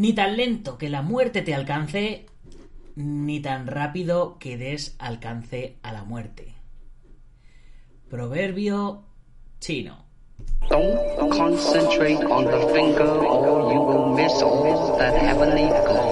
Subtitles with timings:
[0.00, 2.24] Ni tan lento que la muerte te alcance,
[2.96, 6.54] ni tan rápido que des alcance a la muerte.
[8.08, 9.04] Proverbio
[9.60, 10.06] chino.
[10.70, 16.09] Don't concentrate on the finger or you will miss all that heavenly glory.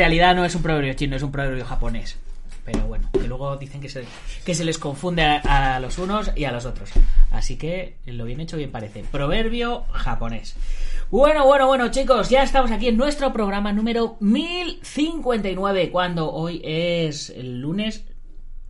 [0.00, 2.18] Realidad no es un proverbio chino, es un proverbio japonés.
[2.64, 6.52] Pero bueno, que luego dicen que se, les confunde a, a los unos y a
[6.52, 6.90] los otros.
[7.30, 9.04] Así que lo bien hecho bien parece.
[9.04, 10.56] Proverbio japonés.
[11.10, 17.30] Bueno, bueno, bueno, chicos, ya estamos aquí en nuestro programa número 1059, cuando hoy es
[17.30, 18.04] el lunes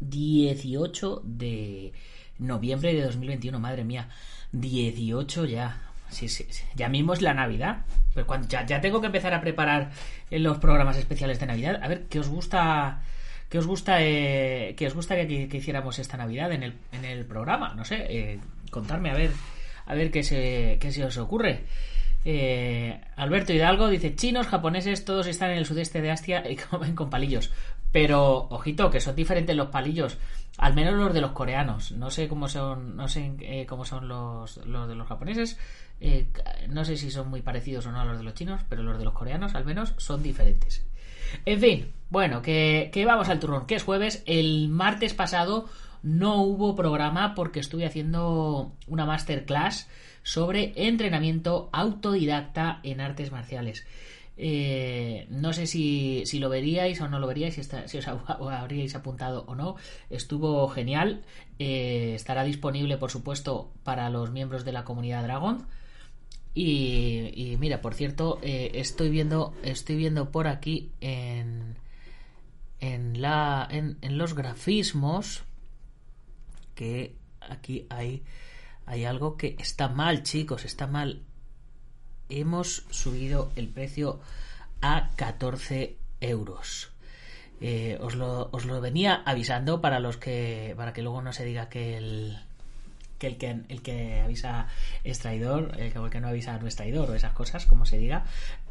[0.00, 1.92] 18 de
[2.38, 3.60] noviembre de 2021.
[3.60, 4.08] Madre mía,
[4.52, 5.89] 18 ya.
[6.10, 6.64] Sí, sí, sí.
[6.74, 7.84] Ya mismo es la Navidad.
[8.14, 9.90] Pero cuando, ya, ya tengo que empezar a preparar
[10.30, 11.80] eh, los programas especiales de Navidad.
[11.82, 13.02] A ver, ¿qué os gusta?
[13.48, 14.02] ¿Qué os gusta?
[14.02, 17.74] Eh, ¿Qué os que, que hiciéramos esta Navidad en el, en el programa?
[17.74, 19.30] No sé, eh, contarme a ver,
[19.86, 21.64] a ver qué se, qué se os ocurre.
[22.24, 26.94] Eh, Alberto Hidalgo dice: chinos, japoneses, todos están en el sudeste de Asia y comen
[26.94, 27.50] con palillos.
[27.92, 30.18] Pero, ojito, que son diferentes los palillos.
[30.58, 31.92] Al menos los de los coreanos.
[31.92, 35.58] No sé cómo son, no sé eh, cómo son los, los de los japoneses.
[36.00, 36.26] Eh,
[36.68, 38.98] no sé si son muy parecidos o no a los de los chinos, pero los
[38.98, 40.84] de los coreanos al menos son diferentes.
[41.44, 44.22] En fin, bueno, que, vamos al turrón, que es jueves.
[44.26, 45.68] El martes pasado
[46.02, 49.88] no hubo programa porque estuve haciendo una masterclass
[50.22, 53.86] sobre entrenamiento autodidacta en artes marciales.
[54.42, 57.54] Eh, no sé si, lo veríais o no lo veríais,
[57.86, 59.76] si os habríais apuntado o no.
[60.08, 61.22] Estuvo genial.
[61.58, 65.66] Eh, estará disponible, por supuesto, para los miembros de la comunidad Dragon.
[66.52, 71.76] Y, mira, por cierto, eh, estoy viendo, estoy viendo por aquí en,
[72.80, 75.44] en, la, en, en los grafismos
[76.74, 78.24] que aquí hay,
[78.86, 81.22] hay algo que está mal, chicos, está mal.
[82.28, 84.20] Hemos subido el precio
[84.80, 86.90] a 14 euros.
[87.60, 91.44] Eh, os, lo, os, lo, venía avisando para los que para que luego no se
[91.44, 92.38] diga que el
[93.20, 94.66] que el que, el que avisa
[95.04, 97.84] es traidor, el que, el que no avisa no es traidor o esas cosas, como
[97.86, 98.24] se diga.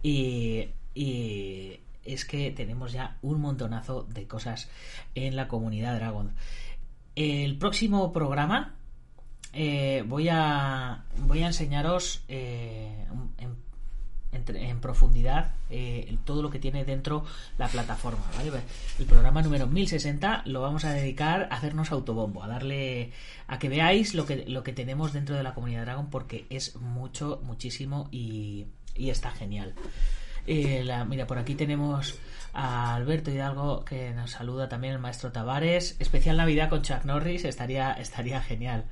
[0.04, 4.68] Y, y es que tenemos ya un montonazo de cosas
[5.16, 6.34] en la comunidad Dragon.
[7.16, 8.76] El próximo programa
[9.54, 13.06] eh, voy a voy a enseñaros eh,
[13.38, 13.69] en,
[14.32, 17.26] en, profundidad eh, todo lo que tiene dentro
[17.58, 18.52] la plataforma ¿vale?
[19.00, 23.12] el programa número 1060 lo vamos a dedicar a hacernos autobombo a darle
[23.48, 26.76] a que veáis lo que lo que tenemos dentro de la comunidad Dragon porque es
[26.76, 29.74] mucho muchísimo y, y está genial
[30.52, 32.18] eh, mira, por aquí tenemos
[32.54, 35.96] a Alberto Hidalgo que nos saluda también el maestro Tavares.
[36.00, 38.86] Especial Navidad con Chuck Norris, estaría, estaría genial.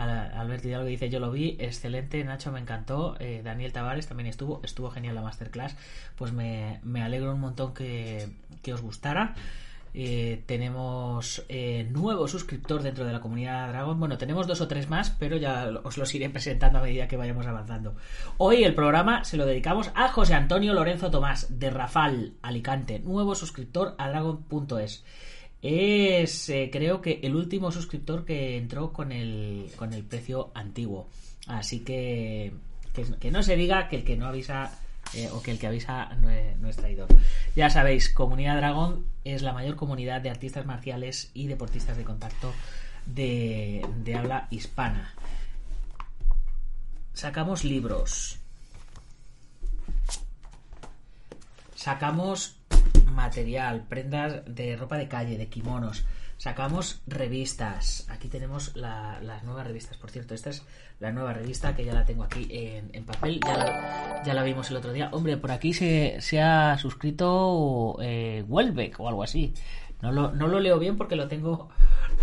[0.00, 3.16] Alberto Hidalgo dice: Yo lo vi, excelente, Nacho, me encantó.
[3.20, 5.76] Eh, Daniel Tavares también estuvo, estuvo genial la masterclass.
[6.16, 8.28] Pues me, me alegro un montón que,
[8.62, 9.34] que os gustara.
[9.92, 13.98] Eh, tenemos eh, nuevo suscriptor dentro de la comunidad Dragon.
[13.98, 17.16] Bueno, tenemos dos o tres más, pero ya os los iré presentando a medida que
[17.16, 17.96] vayamos avanzando.
[18.38, 23.34] Hoy el programa se lo dedicamos a José Antonio Lorenzo Tomás de Rafal, Alicante, nuevo
[23.34, 25.04] suscriptor a Dragon.es.
[25.62, 31.08] Es, eh, creo que, el último suscriptor que entró con el, con el precio antiguo.
[31.46, 32.52] Así que,
[33.20, 34.78] que, no se diga que el que no avisa
[35.14, 37.08] eh, o que el que avisa no es, no es, traidor.
[37.56, 42.52] Ya sabéis, Comunidad Dragón es la mayor comunidad de artistas marciales y deportistas de contacto
[43.04, 45.14] de, de habla hispana.
[47.12, 48.38] Sacamos libros.
[51.74, 52.59] Sacamos
[53.10, 56.04] material, prendas de ropa de calle, de kimonos.
[56.36, 58.06] Sacamos revistas.
[58.08, 59.98] Aquí tenemos la, las nuevas revistas.
[59.98, 60.62] Por cierto, esta es
[60.98, 63.40] la nueva revista que ya la tengo aquí en, papel.
[64.24, 65.10] Ya la, vimos el otro día.
[65.12, 69.52] Hombre, por aquí se, se ha suscrito eh, Welbeck o algo así.
[70.00, 71.68] No lo, no lo leo bien porque lo tengo,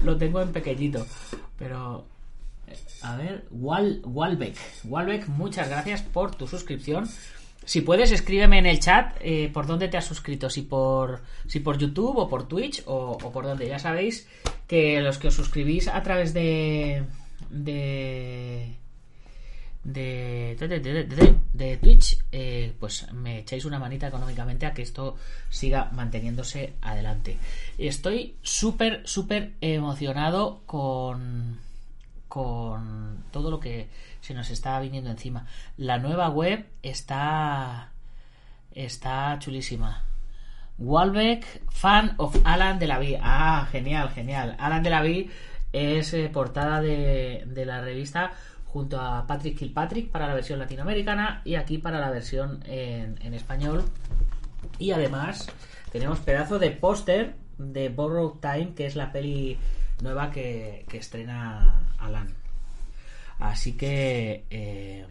[0.04, 1.06] lo tengo en pequeñito.
[1.60, 2.08] Pero
[3.02, 4.58] a ver, Wal, Walbeck.
[4.86, 7.08] Walbeck, muchas gracias por tu suscripción.
[7.68, 11.60] Si puedes, escríbeme en el chat eh, por dónde te has suscrito, si por, si
[11.60, 13.68] por YouTube o por Twitch o, por donde.
[13.68, 14.26] Ya sabéis
[14.68, 17.04] que los que os suscribís a través de.
[17.50, 18.74] de.
[19.84, 24.84] de, de, de- de- de Twitch, eh, pues me echáis una manita económicamente a que
[24.84, 25.16] esto
[25.50, 27.38] siga manteniéndose adelante.
[27.78, 31.58] Estoy súper, súper emocionado con,
[32.28, 33.90] con todo lo que
[34.22, 35.46] se nos está viniendo encima.
[35.78, 37.92] La nueva web está,
[38.72, 40.04] está chulísima.
[40.78, 43.20] Walbeck, fan of Alan de la Vie.
[43.22, 44.56] Ah, genial, genial.
[44.60, 45.30] Alan de la Vie
[45.74, 48.32] es eh, portada de, de la revista
[48.66, 53.34] junto a Patrick Kilpatrick para la versión latinoamericana y aquí para la versión en, en
[53.34, 53.84] español.
[54.78, 55.50] Y además
[55.92, 59.58] tenemos pedazo de póster de Borrow Time, que es la peli
[60.02, 62.34] nueva que, que estrena Alan.
[63.40, 65.06] Así que, eh,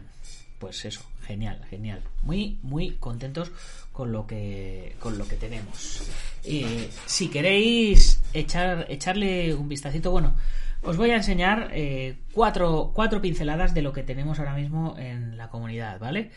[0.59, 2.01] pues eso, genial, genial.
[2.23, 3.51] Muy, muy contentos
[3.91, 6.03] con lo que, con lo que tenemos.
[6.43, 10.35] Y si queréis echar, echarle un vistacito, bueno,
[10.83, 15.37] os voy a enseñar eh, cuatro, cuatro pinceladas de lo que tenemos ahora mismo en
[15.37, 16.31] la comunidad, ¿vale?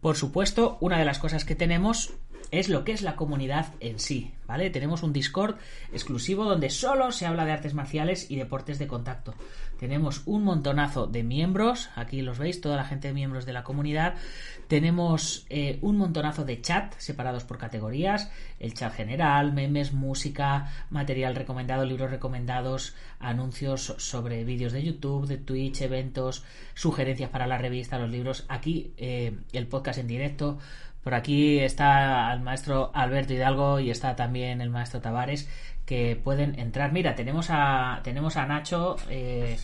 [0.00, 2.12] Por supuesto, una de las cosas que tenemos
[2.50, 4.70] es lo que es la comunidad en sí, ¿vale?
[4.70, 5.56] Tenemos un Discord
[5.92, 9.34] exclusivo donde solo se habla de artes marciales y deportes de contacto.
[9.80, 13.64] Tenemos un montonazo de miembros, aquí los veis, toda la gente de miembros de la
[13.64, 14.14] comunidad.
[14.68, 21.34] Tenemos eh, un montonazo de chat separados por categorías, el chat general, memes, música, material
[21.34, 26.44] recomendado, libros recomendados, anuncios sobre vídeos de YouTube, de Twitch, eventos,
[26.74, 28.44] sugerencias para la revista, los libros.
[28.48, 30.58] Aquí eh, el podcast en directo.
[31.02, 35.48] Por aquí está el maestro Alberto Hidalgo y está también el maestro Tavares
[35.86, 36.92] que pueden entrar.
[36.92, 39.56] Mira, tenemos a tenemos a Nacho eh,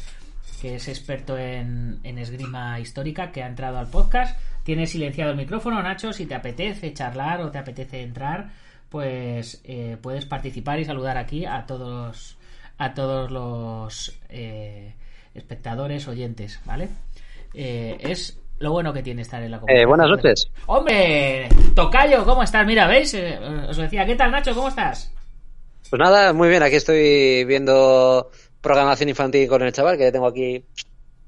[0.61, 4.39] que es experto en, en esgrima histórica que ha entrado al podcast.
[4.65, 6.13] Tiene silenciado el micrófono, Nacho.
[6.13, 8.51] Si te apetece charlar o te apetece entrar,
[8.89, 12.39] pues eh, puedes participar y saludar aquí a todos
[12.79, 14.95] a todos los eh,
[15.35, 16.89] espectadores oyentes, ¿vale?
[17.55, 19.83] Es lo bueno que tiene estar en la comunidad.
[19.83, 20.51] Eh, buenas noches.
[20.67, 22.67] Hombre, Tocayo, ¿cómo estás?
[22.67, 23.13] Mira, ¿veis?
[23.15, 23.39] Eh,
[23.69, 24.55] os decía, ¿qué tal, Nacho?
[24.55, 25.13] ¿Cómo estás?
[25.91, 28.31] Pues nada, muy bien, aquí estoy viendo
[28.61, 30.65] programación infantil con el chaval que tengo aquí,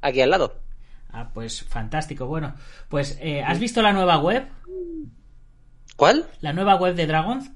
[0.00, 0.54] aquí al lado.
[1.10, 2.26] Ah, pues fantástico.
[2.26, 2.54] Bueno,
[2.88, 4.46] pues eh, ¿has visto la nueva web?
[5.96, 6.26] ¿Cuál?
[6.40, 7.50] La nueva web de Dragons.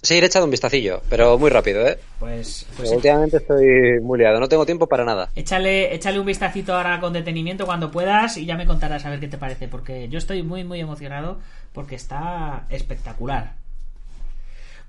[0.00, 1.98] Sí, le he echado un vistacillo, pero muy rápido, ¿eh?
[2.20, 5.28] Pues, pues últimamente estoy muy liado, no tengo tiempo para nada.
[5.34, 9.18] échale, échale un vistacito ahora con detenimiento cuando puedas y ya me contarás a ver
[9.18, 11.40] qué te parece, porque yo estoy muy, muy emocionado
[11.72, 13.54] porque está espectacular.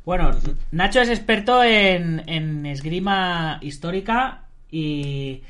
[0.05, 0.31] Bueno,
[0.71, 5.41] Nacho es experto en, en esgrima histórica y,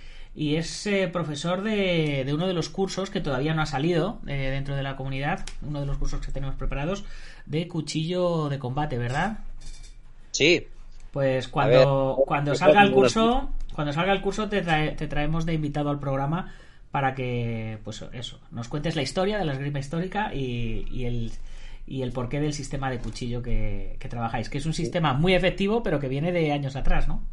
[0.43, 4.19] y es eh, profesor de, de uno de los cursos que todavía no ha salido
[4.27, 7.05] eh, dentro de la comunidad, uno de los cursos que tenemos preparados
[7.45, 9.39] de cuchillo de combate, ¿verdad?
[10.31, 10.67] Sí,
[11.11, 11.89] Pues cuando, ver,
[12.25, 15.99] cuando salga el curso, cuando salga el curso te, trae- te traemos de invitado al
[15.99, 16.53] programa
[16.91, 21.31] para que, pues eso, nos cuentes la historia de la esgrima histórica y, y el
[21.87, 25.33] y el porqué del sistema de cuchillo que, que trabajáis, que es un sistema muy
[25.33, 27.23] efectivo, pero que viene de años atrás, ¿no?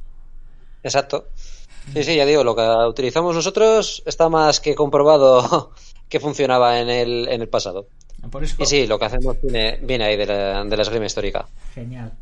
[0.83, 1.33] exacto.
[1.93, 5.73] Sí, sí, ya digo, lo que utilizamos nosotros está más que comprobado
[6.09, 7.87] que funcionaba en el, en el pasado.
[8.31, 11.07] Por eso, Y sí, lo que hacemos viene, viene ahí de la, de la esgrima
[11.07, 11.47] histórica.
[11.75, 12.13] genial.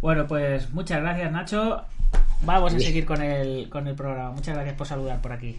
[0.00, 1.80] Bueno, pues muchas gracias, Nacho.
[2.42, 4.30] Vamos a seguir con el, con el programa.
[4.32, 5.58] Muchas gracias por saludar por aquí.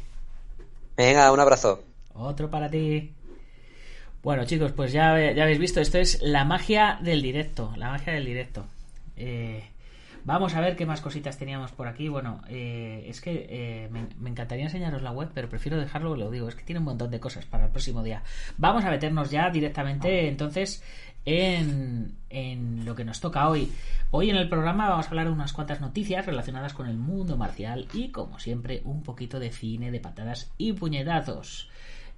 [0.96, 1.82] Venga, un abrazo.
[2.14, 3.14] Otro para ti.
[4.22, 7.74] Bueno, chicos, pues ya, ya habéis visto, esto es la magia del directo.
[7.78, 8.66] La magia del directo.
[9.16, 9.64] Eh,
[10.26, 12.10] vamos a ver qué más cositas teníamos por aquí.
[12.10, 16.32] Bueno, eh, es que eh, me, me encantaría enseñaros la web, pero prefiero dejarlo, lo
[16.32, 18.24] digo, es que tiene un montón de cosas para el próximo día.
[18.58, 20.84] Vamos a meternos ya directamente entonces
[21.26, 23.72] en, en lo que nos toca hoy.
[24.12, 27.38] Hoy en el programa vamos a hablar de unas cuantas noticias relacionadas con el mundo
[27.38, 31.69] marcial y, como siempre, un poquito de cine, de patadas y puñetazos.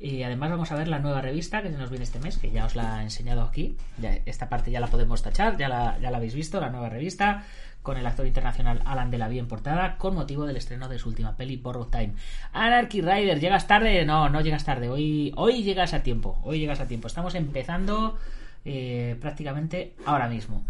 [0.01, 2.49] Y además vamos a ver la nueva revista que se nos viene este mes, que
[2.49, 3.77] ya os la he enseñado aquí.
[4.25, 7.43] Esta parte ya la podemos tachar, ya la, ya la habéis visto, la nueva revista,
[7.83, 11.09] con el actor internacional Alan de la en portada, con motivo del estreno de su
[11.09, 12.13] última peli, Borrow Time.
[12.51, 14.03] Anarchy Rider, ¿llegas tarde?
[14.03, 14.89] No, no llegas tarde.
[14.89, 16.39] Hoy, hoy llegas a tiempo.
[16.43, 17.05] Hoy llegas a tiempo.
[17.07, 18.17] Estamos empezando
[18.65, 20.65] eh, prácticamente ahora mismo.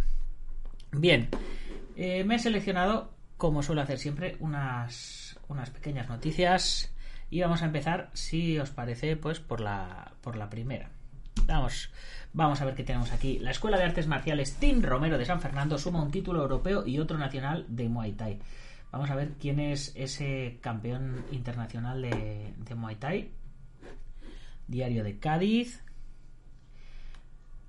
[0.92, 1.30] Bien,
[1.96, 6.91] eh, me he seleccionado, como suelo hacer siempre, unas, unas pequeñas noticias.
[7.32, 10.90] Y vamos a empezar, si os parece, pues por la, por la primera.
[11.48, 11.90] Vamos,
[12.34, 13.40] vamos a ver qué tenemos aquí.
[13.40, 17.00] La Escuela de Artes Marciales Tim Romero de San Fernando suma un título europeo y
[17.00, 18.40] otro nacional de Muay Thai.
[18.92, 23.32] Vamos a ver quién es ese campeón internacional de, de Muay Thai.
[24.68, 25.82] Diario de Cádiz.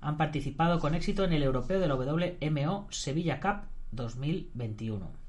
[0.01, 5.22] Han participado con éxito en el europeo de la WMO Sevilla Cup 2021.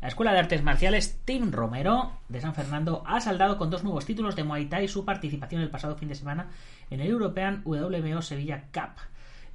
[0.00, 4.06] La Escuela de Artes Marciales Team Romero de San Fernando ha saldado con dos nuevos
[4.06, 6.50] títulos de Muay Thai su participación el pasado fin de semana
[6.88, 9.00] en el European WMO Sevilla Cup.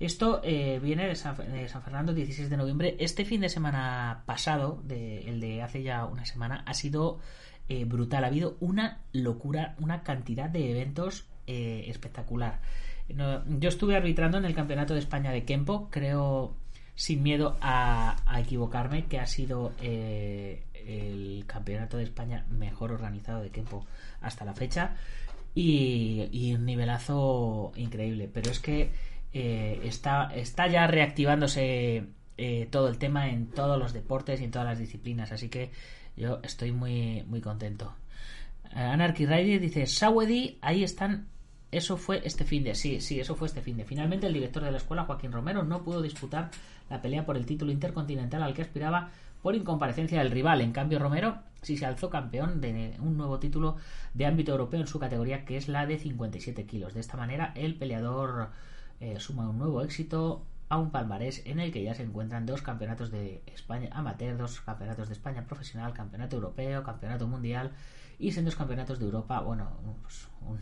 [0.02, 2.98] Esto eh, viene de San, Fernando, 16 de noviembre.
[3.00, 7.20] Este fin de semana pasado, el de hace ya una semana, ha sido
[7.70, 8.26] eh, brutal.
[8.26, 12.60] Ha habido una locura, una cantidad de eventos eh, espectacular.
[13.08, 16.56] Yo estuve arbitrando en el Campeonato de España de Kempo, creo
[16.96, 23.50] sin miedo a, equivocarme, que ha sido eh, el Campeonato de España mejor organizado de
[23.50, 23.86] Kempo
[24.22, 24.96] hasta la fecha.
[25.56, 28.30] Y, un nivelazo increíble.
[28.32, 28.92] Pero es que
[29.34, 30.32] eh, está,
[30.68, 32.06] ya reactivándose
[32.38, 35.32] eh, todo el tema en todos los deportes y en todas las disciplinas.
[35.32, 35.72] Así que
[36.16, 37.96] yo estoy muy, muy contento.
[38.72, 41.28] Anarchy Rider dice, Saudi, ahí están
[41.78, 43.86] eso fue este fin de sí, sí, eso fue este fin de.
[43.86, 46.52] Finalmente el director de la escuela, Joaquín Romero, no pudo disputar
[46.90, 49.10] la pelea por el título intercontinental al que aspiraba
[49.42, 50.62] por incomparecencia del rival.
[50.62, 53.78] En cambio, Romero sí se alzó campeón de un nuevo título
[54.14, 56.94] de ámbito europeo en su categoría, que es la de 57 kilos.
[56.94, 58.50] De esta manera, el peleador
[59.00, 62.62] eh, suma un nuevo éxito a un palmarés en el que ya se encuentran dos
[62.62, 67.72] campeonatos de España amateur, dos campeonatos de España profesional, campeonato europeo, campeonato mundial
[68.18, 69.40] y en dos campeonatos de Europa.
[69.42, 69.70] Bueno,
[70.02, 70.60] pues un,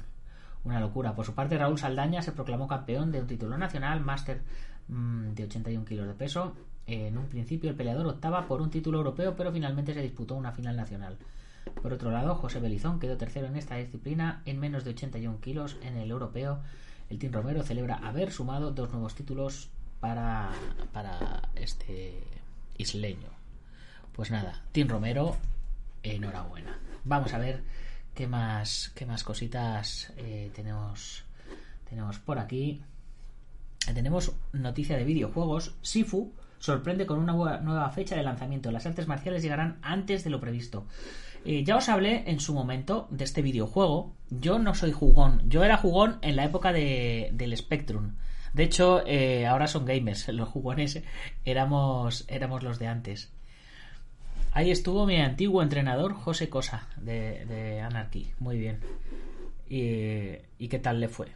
[0.64, 1.16] una locura.
[1.16, 4.42] Por su parte, Raúl Saldaña se proclamó campeón de un título nacional, máster
[4.88, 6.56] mmm, de 81 kilos de peso.
[6.88, 10.52] En un principio, el peleador optaba por un título europeo, pero finalmente se disputó una
[10.52, 11.18] final nacional.
[11.82, 15.78] Por otro lado, José Belizón quedó tercero en esta disciplina en menos de 81 kilos
[15.82, 16.60] en el europeo.
[17.10, 20.50] El Team Romero celebra haber sumado dos nuevos títulos para,
[20.92, 22.24] para este
[22.78, 23.30] isleño.
[24.14, 25.38] Pues nada, Team Romero,
[26.04, 26.80] enhorabuena.
[27.04, 27.64] Vamos a ver
[28.14, 31.24] qué más, qué más cositas eh, tenemos,
[31.90, 32.82] tenemos por aquí.
[33.94, 35.76] Tenemos noticia de videojuegos.
[35.82, 38.72] Sifu sorprende con una nueva fecha de lanzamiento.
[38.72, 40.86] Las artes marciales llegarán antes de lo previsto.
[41.44, 44.14] Eh, ya os hablé en su momento de este videojuego.
[44.30, 45.42] Yo no soy jugón.
[45.50, 48.16] Yo era jugón en la época de, del Spectrum.
[48.54, 50.28] De hecho, eh, ahora son gamers.
[50.30, 51.02] Los jugones
[51.44, 53.32] éramos, éramos los de antes.
[54.54, 58.34] Ahí estuvo mi antiguo entrenador José Cosa de, de Anarchy.
[58.40, 58.80] Muy bien.
[59.70, 61.28] Y, ¿Y qué tal le fue?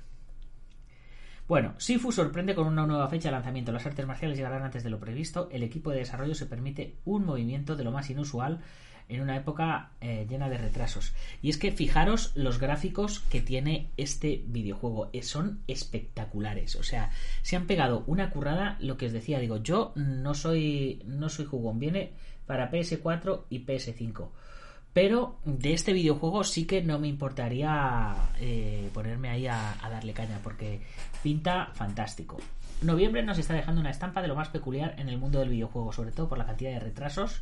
[1.48, 3.72] Bueno, Sifu sorprende con una nueva fecha de lanzamiento.
[3.72, 5.48] Las artes marciales llegarán antes de lo previsto.
[5.52, 8.60] El equipo de desarrollo se permite un movimiento de lo más inusual
[9.08, 11.14] en una época eh, llena de retrasos.
[11.42, 15.10] Y es que fijaros los gráficos que tiene este videojuego.
[15.14, 16.76] Eh, son espectaculares.
[16.76, 17.12] O sea,
[17.44, 18.78] se han pegado una currada.
[18.82, 21.80] Lo que os decía, digo, yo no soy, no soy jugón.
[21.80, 22.14] Viene
[22.46, 24.30] para PS4 y PS5.
[24.96, 30.40] Pero de este videojuego sí que no me importaría eh, ponerme ahí a, darle caña
[30.42, 30.80] porque
[31.22, 32.38] pinta fantástico.
[32.82, 35.92] Noviembre nos está dejando una estampa de lo más peculiar en el mundo del videojuego,
[35.92, 37.42] sobre todo por la cantidad de retrasos,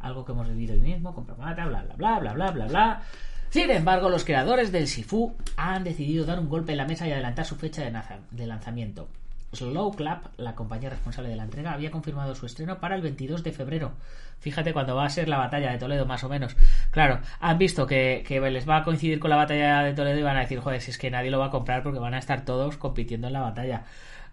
[0.00, 3.02] algo que hemos vivido hoy mismo, con Promata, bla bla bla bla bla bla bla.
[3.50, 7.12] Sin embargo, los creadores del Sifu han decidido dar un golpe en la mesa y
[7.12, 7.82] adelantar su fecha
[8.30, 9.08] de lanzamiento.
[9.52, 13.42] Slow Clap, la compañía responsable de la entrega, había confirmado su estreno para el 22
[13.42, 13.92] de febrero.
[14.40, 16.56] Fíjate cuando va a ser la batalla de Toledo, más o menos.
[16.90, 20.22] Claro, han visto que, que, les va a coincidir con la batalla de Toledo y
[20.22, 22.18] van a decir, joder, si es que nadie lo va a comprar porque van a
[22.18, 23.84] estar todos compitiendo en la batalla.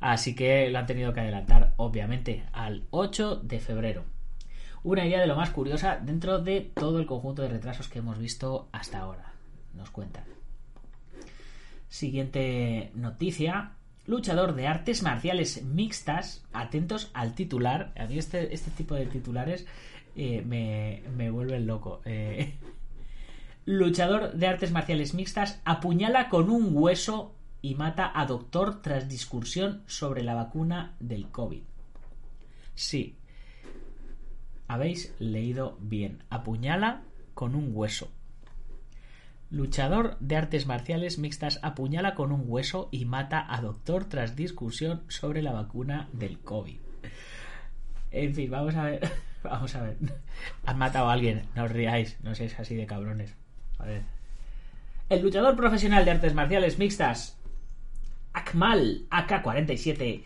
[0.02, 4.04] Así que lo han tenido que adelantar, obviamente, al 8 de febrero.
[4.84, 8.20] Una idea de lo más curiosa dentro de todo el conjunto de retrasos que hemos
[8.20, 9.32] visto hasta ahora.
[9.74, 10.26] Nos cuentan.
[11.88, 13.72] Siguiente noticia
[14.08, 19.66] luchador de artes marciales mixtas, atentos al titular, a mí este, este tipo de titulares
[20.16, 22.02] eh, me, me vuelven loco.
[22.06, 22.56] Eh,
[23.66, 29.84] luchador de artes marciales mixtas apuñala con un hueso y mata a doctor tras discusión
[29.88, 31.64] sobre la vacuna del COVID.
[32.76, 33.18] Sí,
[34.68, 36.24] habéis leído bien.
[36.30, 37.02] Apuñala
[37.34, 38.12] con un hueso.
[39.52, 45.04] Luchador de artes marciales mixtas apuñala con un hueso y mata a doctor tras discusión
[45.08, 46.80] sobre la vacuna del COVID.
[48.12, 49.12] En fin, vamos a ver.
[49.44, 49.98] Vamos a ver.
[50.66, 53.36] Han matado a alguien, no os riáis, no seáis así de cabrones.
[53.78, 54.02] A ver.
[55.08, 57.38] El luchador profesional de artes marciales mixtas,
[58.34, 60.24] Akmal AK-47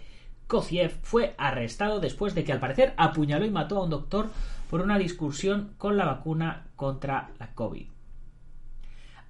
[0.48, 4.30] Koziev, fue arrestado después de que al parecer apuñaló y mató a un doctor
[4.70, 7.88] por una discusión con la vacuna contra la COVID.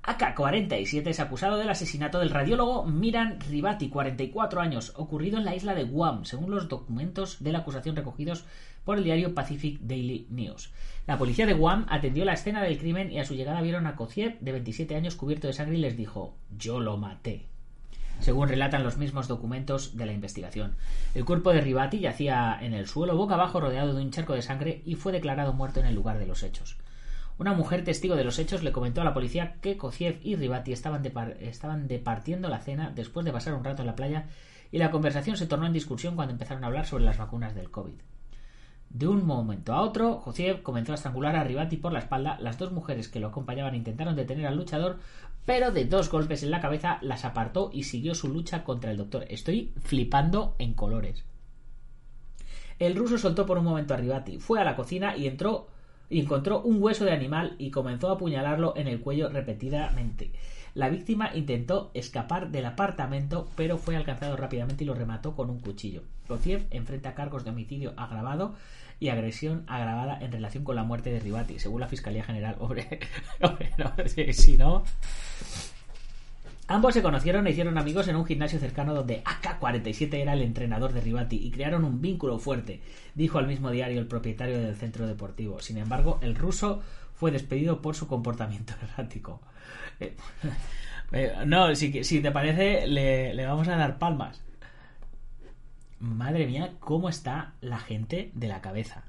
[0.10, 5.76] AK-47 es acusado del asesinato del radiólogo Miran Ribati, 44 años, ocurrido en la isla
[5.76, 8.44] de Guam, según los documentos de la acusación recogidos
[8.84, 10.74] por el diario Pacific Daily News.
[11.06, 13.96] La policía de Guam atendió la escena del crimen y a su llegada vieron a
[13.96, 17.46] Koziev, de 27 años, cubierto de sangre y les dijo: Yo lo maté.
[18.20, 20.76] según relatan los mismos documentos de la investigación.
[21.14, 24.42] El cuerpo de Ribati yacía en el suelo boca abajo rodeado de un charco de
[24.42, 26.78] sangre y fue declarado muerto en el lugar de los hechos.
[27.40, 30.74] Una mujer testigo de los hechos le comentó a la policía que Koziev y Ribati
[30.74, 31.02] estaban,
[31.40, 34.28] estaban departiendo la cena después de pasar un rato en la playa
[34.74, 37.72] y la conversación se tornó en discusión cuando empezaron a hablar sobre las vacunas del
[37.72, 37.96] COVID.
[38.90, 42.38] De un momento a otro, Josiev comenzó a estrangular a Ribati por la espalda.
[42.42, 45.00] Las dos mujeres que lo acompañaban intentaron detener al luchador,
[45.46, 48.98] pero de dos golpes en la cabeza las apartó y siguió su lucha contra el
[48.98, 49.26] doctor.
[49.30, 51.24] Estoy flipando en colores.
[52.80, 55.70] El ruso soltó por un momento a Ribati, fue a la cocina y entró
[56.10, 60.32] encontró un hueso de animal y comenzó a apuñalarlo en el cuello repetidamente.
[60.74, 65.60] La víctima intentó escapar del apartamento, pero fue alcanzado rápidamente y lo remató con un
[65.60, 66.04] cuchillo.
[66.28, 68.56] Rociev enfrenta cargos de homicidio agravado
[69.00, 72.56] y agresión agravada en relación con la muerte de Ribati, según la Fiscalía General.
[74.34, 74.84] Si no.
[76.70, 80.94] Ambos se conocieron e hicieron amigos en un gimnasio cercano donde AK-47 era el entrenador
[80.94, 82.80] de Ribati y crearon un vínculo fuerte,
[83.16, 85.60] dijo al mismo diario el propietario del centro deportivo.
[85.62, 86.84] Sin embargo, el ruso
[87.16, 89.42] fue despedido por su comportamiento errático.
[90.00, 90.16] Eh,
[91.12, 94.40] eh, no, si, te parece, le, le vamos a dar palmas.
[96.00, 99.06] Madre mía, cómo está la gente de la cabeza.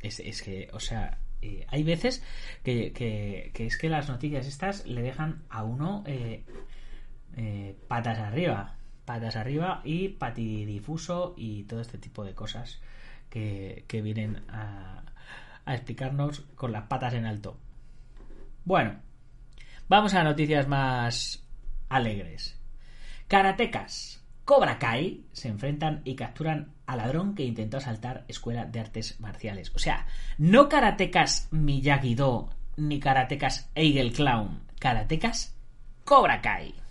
[0.00, 2.24] Es, es que, o sea, eh, hay veces
[2.64, 6.04] que, que, es que las noticias estas le dejan a uno
[7.88, 12.80] patas arriba, patas arriba y patidifuso y todo este tipo de cosas
[13.30, 15.02] que, vienen a,
[15.64, 17.56] a explicarnos con las patas en alto.
[18.64, 19.00] Bueno,
[19.88, 21.42] vamos a noticias más
[21.88, 22.58] alegres.
[23.28, 29.20] Karatecas Cobra Kai se enfrentan y capturan al ladrón que intentó asaltar escuela de artes
[29.20, 29.72] marciales.
[29.74, 35.56] O sea, no karatecas Miyagi-Do ni karatecas Eagle Clown, karatecas
[36.04, 36.81] Cobra Kai.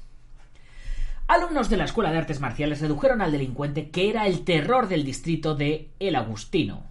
[1.27, 5.03] Alumnos de la Escuela de Artes Marciales redujeron al delincuente que era el terror del
[5.03, 6.83] distrito de El Agustino.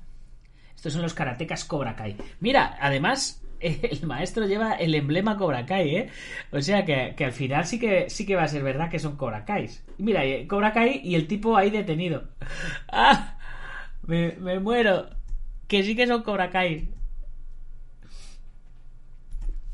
[0.74, 2.16] Estos son los karatecas Cobra Kai.
[2.40, 6.08] Mira, además, el maestro lleva el emblema Cobra Kai, ¿eh?
[6.52, 9.16] O sea que, al final sí que, sí que va a ser verdad que son
[9.16, 9.84] Cobra Kais.
[9.98, 12.24] Mira, eh, Cobra Kai y el tipo ahí detenido.
[12.90, 13.36] ¡Ah!
[14.06, 15.10] Me, me muero.
[15.68, 16.88] Que sí que son Cobra Kai.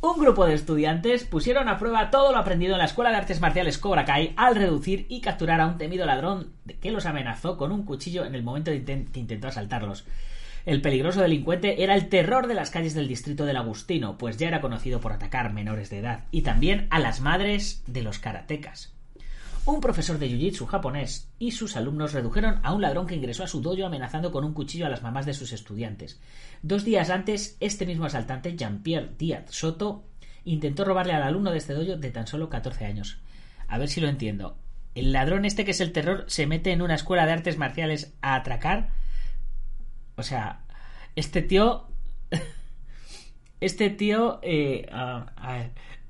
[0.07, 3.41] Un grupo de estudiantes pusieron a prueba todo lo aprendido en la Escuela de Artes
[3.41, 7.73] Marciales Cobra Kai al reducir y capturar a un temido ladrón que los amenazó con
[7.73, 10.07] un cuchillo en el momento de que intentó asaltarlos.
[10.65, 14.47] El peligroso delincuente era el terror de las calles del distrito del Agustino, pues ya
[14.47, 18.96] era conocido por atacar menores de edad y también a las madres de los karatecas.
[19.67, 23.49] Un profesor de jiu-jitsu japonés y sus alumnos redujeron a un ladrón que ingresó a
[23.49, 26.21] su dojo amenazando con un cuchillo a las mamás de sus estudiantes.
[26.63, 30.05] Dos días antes, este mismo asaltante, Jean-Pierre Díaz Soto,
[30.45, 33.19] intentó robarle al alumno de este dojo de tan solo 14 años.
[33.67, 34.57] A ver si lo entiendo.
[34.95, 38.15] ¿El ladrón este que es el terror se mete en una escuela de artes marciales
[38.23, 38.91] a atracar?
[40.15, 40.61] O sea,
[41.17, 41.89] este tío...
[43.61, 44.39] este tío...
[44.45, 44.89] Eh,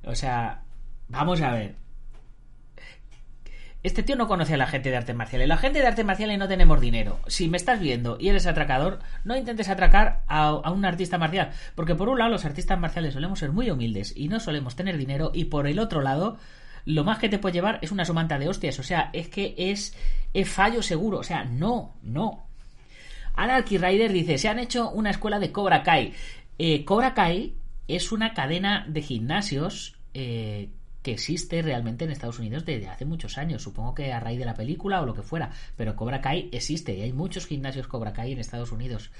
[0.05, 0.63] o sea,
[1.09, 1.86] vamos a ver
[3.87, 5.47] este tío no conoce a la gente de artes marciales.
[5.47, 7.21] La gente de artes marciales no tenemos dinero.
[7.29, 11.53] Si me estás viendo y eres atracador, no intentes atracar a, un artista marcial.
[11.77, 14.97] Porque por un lado, los artistas marciales solemos ser muy humildes y no solemos tener
[14.97, 15.31] dinero.
[15.33, 16.37] Y por el otro lado,
[16.85, 18.77] lo más que te puede llevar es una somanta de hostias.
[18.81, 19.97] O sea, es que es,
[20.47, 21.19] fallo seguro.
[21.19, 22.49] O sea, no, no.
[23.35, 26.13] Anarchy Rider dice: Se han hecho una escuela de Cobra Kai.
[26.59, 27.55] Eh, Cobra Kai
[27.87, 30.71] es una cadena de gimnasios eh,
[31.07, 33.63] que existe realmente en Estados Unidos desde hace muchos años.
[33.63, 35.53] Supongo que a raíz de la película o lo que fuera.
[35.77, 39.13] Pero Cobra Kai existe y hay muchos gimnasios Cobra Kai en Estados Unidos.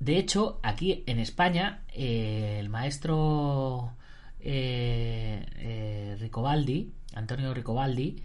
[0.00, 3.92] De hecho, aquí en España, eh, el maestro
[4.40, 8.20] eh, eh, Ricobaldi, Antonio Ricobaldi,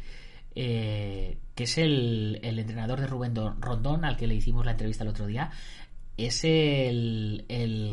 [0.56, 5.28] que es el, entrenador de Rubén Rondón, al que le hicimos la entrevista el otro
[5.28, 5.52] día,
[6.18, 7.46] es el,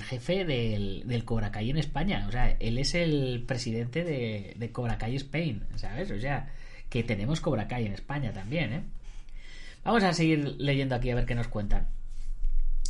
[0.04, 2.24] jefe del, del, Cobra Kai en España.
[2.28, 6.10] O sea, él es el presidente de, de Cobra Kai Spain, ¿sabes?
[6.10, 6.50] O sea,
[6.88, 8.82] que tenemos Cobra Kai en España también, ¿eh?
[9.84, 11.88] Vamos a seguir leyendo aquí a ver qué nos cuentan.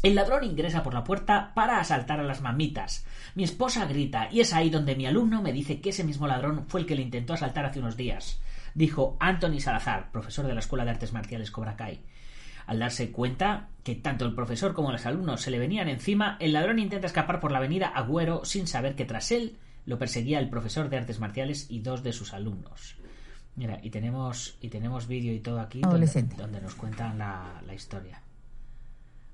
[0.05, 3.07] El ladrón ingresa por la puerta para asaltar a las mamitas.
[3.35, 6.67] Mi esposa grita y es ahí donde mi alumno me dice que ese mismo ladrón
[6.69, 8.39] fue el que le intentó asaltar hace unos días,
[8.75, 12.01] dijo Anthony Salazar, profesor de la Escuela de Artes Marciales Cobra Kai.
[12.67, 16.53] Al darse cuenta que tanto el profesor como los alumnos se le venían encima, el
[16.55, 20.49] ladrón intenta escapar por la avenida Agüero sin saber que tras él lo perseguía el
[20.49, 22.97] profesor de artes marciales y dos de sus alumnos.
[23.57, 28.23] Mira, y tenemos, y tenemos vídeo y todo aquí donde, nos cuentan la, historia.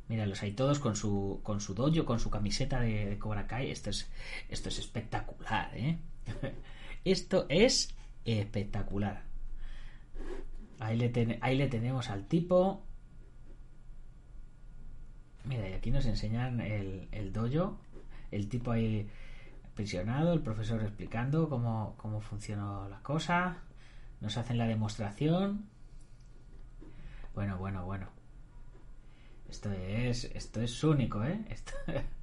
[0.09, 3.47] Mira, los hay todos con su, con su dojo, con su camiseta de, de Cobra
[3.47, 3.71] Kai.
[3.71, 4.11] Esto es,
[4.49, 5.99] esto es espectacular, ¿eh?
[7.05, 9.23] esto es espectacular.
[10.81, 12.85] Ahí le, ten- ahí le tenemos al tipo.
[15.45, 17.79] Mira, y aquí nos enseñan el, el dojo.
[18.31, 19.09] El tipo ahí
[19.75, 23.59] prisionado, el profesor explicando cómo, cómo funcionó la cosa.
[24.21, 25.67] Nos hacen la demostración.
[27.35, 28.09] Bueno, bueno, bueno.
[29.49, 31.45] Esto es, esto es único, ¿eh?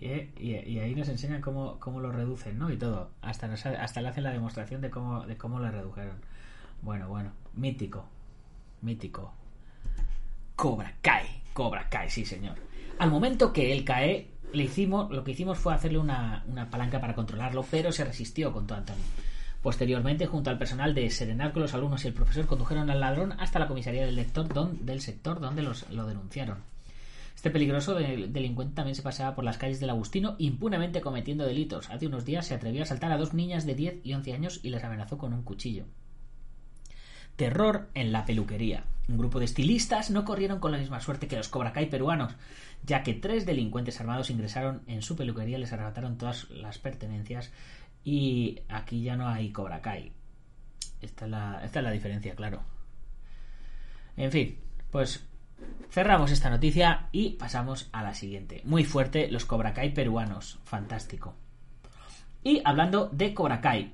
[0.00, 2.70] Y, ahí nos enseñan cómo, cómo lo reducen, ¿no?
[2.70, 3.10] Y todo.
[3.20, 6.18] Hasta, hasta le hacen la demostración de cómo, de cómo lo redujeron.
[6.82, 7.32] Bueno, bueno.
[7.54, 8.04] Mítico.
[8.80, 9.32] Mítico.
[10.54, 11.37] Cobra Kai.
[11.58, 12.54] Cobra Kai, sí, señor.
[13.00, 17.00] Al momento que él cae, le hicimos, lo que hicimos fue hacerle una, una palanca
[17.00, 19.02] para controlarlo, pero se resistió con todo Antonio.
[19.60, 23.58] Posteriormente, junto al personal de Serenarco, los alumnos y el profesor condujeron al ladrón hasta
[23.58, 26.58] la comisaría del, don- del sector donde los, lo denunciaron.
[27.34, 31.90] Este peligroso de- delincuente también se paseaba por las calles del Agustino impunemente cometiendo delitos.
[31.90, 34.60] Hace unos días se atrevió a asaltar a dos niñas de 10 y 11 años
[34.62, 35.86] y les amenazó con un cuchillo.
[37.38, 38.82] Terror en la peluquería.
[39.06, 42.34] Un grupo de estilistas no corrieron con la misma suerte que los Cobra Kai peruanos,
[42.82, 47.52] ya que tres delincuentes armados ingresaron en su peluquería, les arrebataron todas las pertenencias
[48.02, 50.10] y aquí ya no hay Cobra Kai.
[51.00, 51.26] Esta
[51.62, 52.60] es la, diferencia, claro.
[54.16, 54.58] En fin,
[54.90, 55.24] pues
[55.92, 58.62] cerramos esta noticia y pasamos a la siguiente.
[58.64, 60.58] Muy fuerte los Cobra Kai peruanos.
[60.64, 61.36] Fantástico.
[62.42, 63.92] Y hablando de Cobra Kai,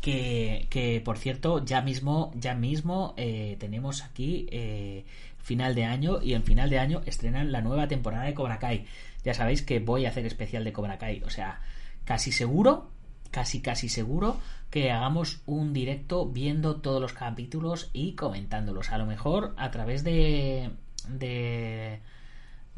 [0.00, 5.04] que, que, por cierto ya mismo ya mismo eh, tenemos aquí eh,
[5.38, 8.86] final de año y en final de año estrenan la nueva temporada de Cobra Kai.
[9.24, 11.60] Ya sabéis que voy a hacer especial de Cobra Kai o sea
[12.04, 12.90] casi seguro
[13.30, 14.38] casi casi seguro
[14.70, 20.04] que hagamos un directo viendo todos los capítulos y comentándolos a lo mejor a través
[20.04, 20.70] de
[21.08, 22.00] de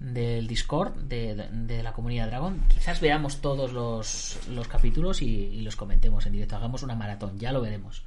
[0.01, 2.59] del Discord de, de- la comunidad Dragon.
[2.69, 6.57] Quizás veamos todos los, los capítulos y, y los comentemos en directo.
[6.57, 8.03] Hagamos una maratón, ya lo veremos.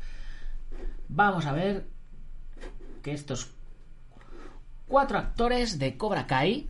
[1.07, 1.85] Vamos a ver
[3.03, 3.51] que estos
[4.87, 6.67] cuatro actores de Cobra Kai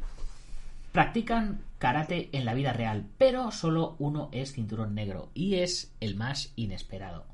[0.91, 6.15] practican karate en la vida real, pero solo uno es cinturón negro y es el
[6.15, 7.25] más inesperado.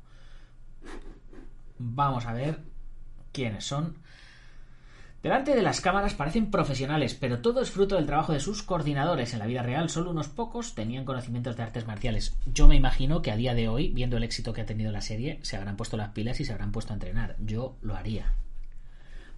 [1.79, 2.59] Vamos a ver
[3.31, 3.97] quiénes son.
[5.21, 9.33] Delante de las cámaras parecen profesionales, pero todo es fruto del trabajo de sus coordinadores.
[9.33, 12.37] En la vida real, solo unos pocos tenían conocimientos de artes marciales.
[12.45, 15.01] Yo me imagino que a día de hoy, viendo el éxito que ha tenido la
[15.01, 17.35] serie, se habrán puesto las pilas y se habrán puesto a entrenar.
[17.39, 18.33] Yo lo haría.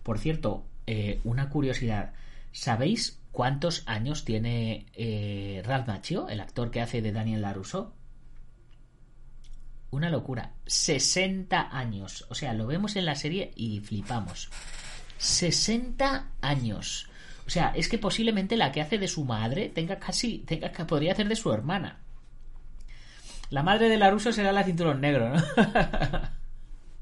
[0.04, 2.14] Por cierto, eh, una curiosidad.
[2.52, 5.90] ¿Sabéis cuántos años tiene eh, Ralph
[6.30, 7.96] el actor que hace de Daniel LaRusso?
[9.90, 10.54] Una locura.
[10.68, 12.28] 60 años.
[12.30, 14.52] O sea, lo vemos en la serie y flipamos.
[15.22, 17.08] 60 años.
[17.46, 21.12] O sea, es que posiblemente la que hace de su madre tenga casi, tenga, podría
[21.12, 22.00] hacer de su hermana.
[23.52, 25.44] La madre de Laruso será la cinturón negro, ¿no?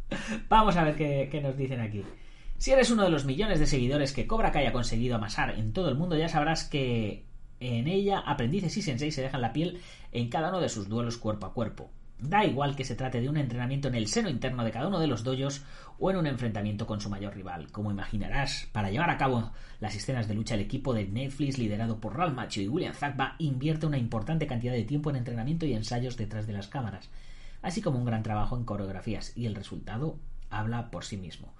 [0.50, 2.04] Vamos a ver qué, nos dicen aquí.
[2.58, 5.72] Si eres uno de los millones de seguidores que Cobra Kai ha conseguido amasar en
[5.72, 7.24] todo el mundo, ya sabrás que
[7.62, 9.80] en ella aprendices y sensei se dejan la piel
[10.12, 11.90] en cada uno de sus duelos cuerpo a cuerpo.
[12.22, 15.00] Da igual que se trate de un entrenamiento en el seno interno de cada uno
[15.00, 15.64] de los doyos
[16.00, 17.72] o en un enfrentamiento con su mayor rival.
[17.72, 22.02] Como imaginarás, para llevar a cabo las escenas de lucha, el equipo de Netflix, liderado
[22.02, 25.74] por Ralph Macchio y William Zabka, invierte una importante cantidad de tiempo en entrenamiento y
[25.74, 27.10] ensayos detrás de las cámaras,
[27.62, 31.54] así como un gran trabajo en coreografías, y el resultado habla por sí mismo.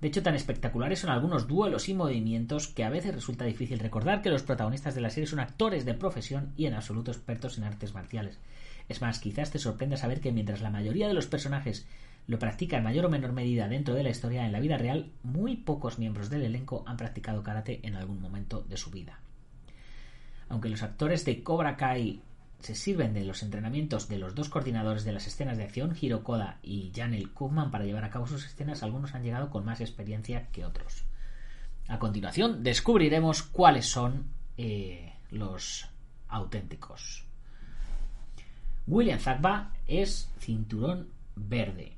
[0.00, 4.20] De hecho, tan espectaculares son algunos duelos y movimientos que a veces resulta difícil recordar
[4.20, 7.64] que los protagonistas de la serie son actores de profesión y en absoluto expertos en
[7.64, 8.38] artes marciales.
[8.88, 11.86] Es más, quizás te sorprenda saber que mientras la mayoría de los personajes
[12.26, 15.10] lo practica en mayor o menor medida dentro de la historia, en la vida real,
[15.22, 19.20] muy pocos miembros del elenco han practicado karate en algún momento de su vida.
[20.48, 22.22] Aunque los actores de Cobra Kai
[22.60, 26.24] se sirven de los entrenamientos de los dos coordinadores de las escenas de acción, Hiro
[26.24, 29.80] Koda y Janel Kugman, para llevar a cabo sus escenas, algunos han llegado con más
[29.80, 31.04] experiencia que otros.
[31.88, 35.88] A continuación, descubriremos cuáles son eh, los
[36.28, 37.25] auténticos.
[38.86, 41.96] William Zabka es cinturón verde.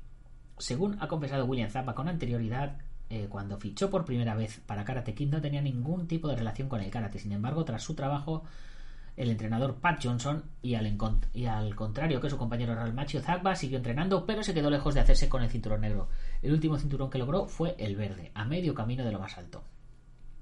[0.57, 2.77] Según ha confesado William Zappa con anterioridad,
[3.11, 6.67] eh, cuando fichó por primera vez para Karate Kid no tenía ningún tipo de relación
[6.67, 7.19] con el karate.
[7.19, 8.43] Sin embargo, tras su trabajo,
[9.17, 10.97] el entrenador Pat Johnson, y al,
[11.33, 14.95] y al contrario que su compañero Ralph Macchio, Zappa siguió entrenando, pero se quedó lejos
[14.95, 16.09] de hacerse con el cinturón negro.
[16.41, 19.63] El último cinturón que logró fue el verde, a medio camino de lo más alto.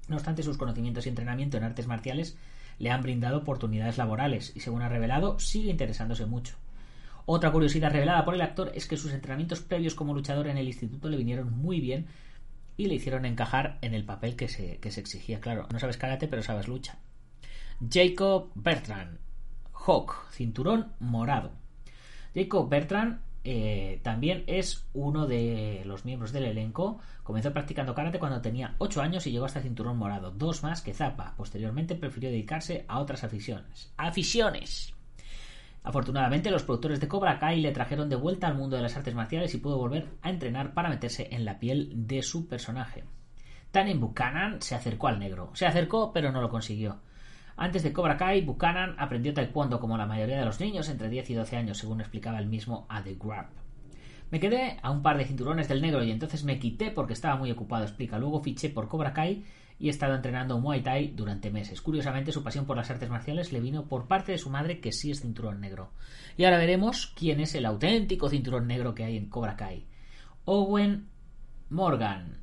[0.08, 2.38] No obstante, sus conocimientos y entrenamiento en artes marciales
[2.78, 6.56] le han brindado oportunidades laborales y, según ha revelado, sigue interesándose mucho.
[7.26, 10.66] Otra curiosidad revelada por el actor es que sus entrenamientos previos como luchador en el
[10.66, 12.06] instituto le vinieron muy bien
[12.76, 15.40] y le hicieron encajar en el papel que se, que se exigía.
[15.40, 16.96] Claro, no sabes karate, pero sabes lucha.
[17.92, 19.18] Jacob Bertrand,
[19.72, 21.52] Hawk, cinturón morado.
[22.34, 26.98] Jacob Bertrand eh, también es uno de los miembros del elenco.
[27.22, 30.94] Comenzó practicando karate cuando tenía 8 años y llegó hasta cinturón morado, dos más que
[30.94, 31.34] Zappa.
[31.36, 33.92] Posteriormente prefirió dedicarse a otras aficiones.
[33.96, 34.94] ¡Aficiones!
[35.82, 39.14] Afortunadamente, los productores de Cobra Kai le trajeron de vuelta al mundo de las artes
[39.14, 43.04] marciales y pudo volver a entrenar para meterse en la piel de su personaje.
[43.70, 45.50] Tannen Buchanan se acercó al negro.
[45.54, 47.00] Se acercó, pero no lo consiguió.
[47.60, 51.30] Antes de Cobra Kai, Buchanan aprendió taekwondo como la mayoría de los niños entre 10
[51.30, 53.48] y 12 años, según explicaba el mismo a The Grab.
[54.30, 57.34] Me quedé a un par de cinturones del negro y entonces me quité porque estaba
[57.34, 58.16] muy ocupado, explica.
[58.16, 59.42] Luego fiché por Cobra Kai
[59.80, 61.80] y he estado entrenando Muay Thai durante meses.
[61.82, 64.92] Curiosamente, su pasión por las artes marciales le vino por parte de su madre, que
[64.92, 65.90] sí es cinturón negro.
[66.36, 69.84] Y ahora veremos quién es el auténtico cinturón negro que hay en Cobra Kai.
[70.44, 71.08] Owen
[71.70, 72.38] Morgan.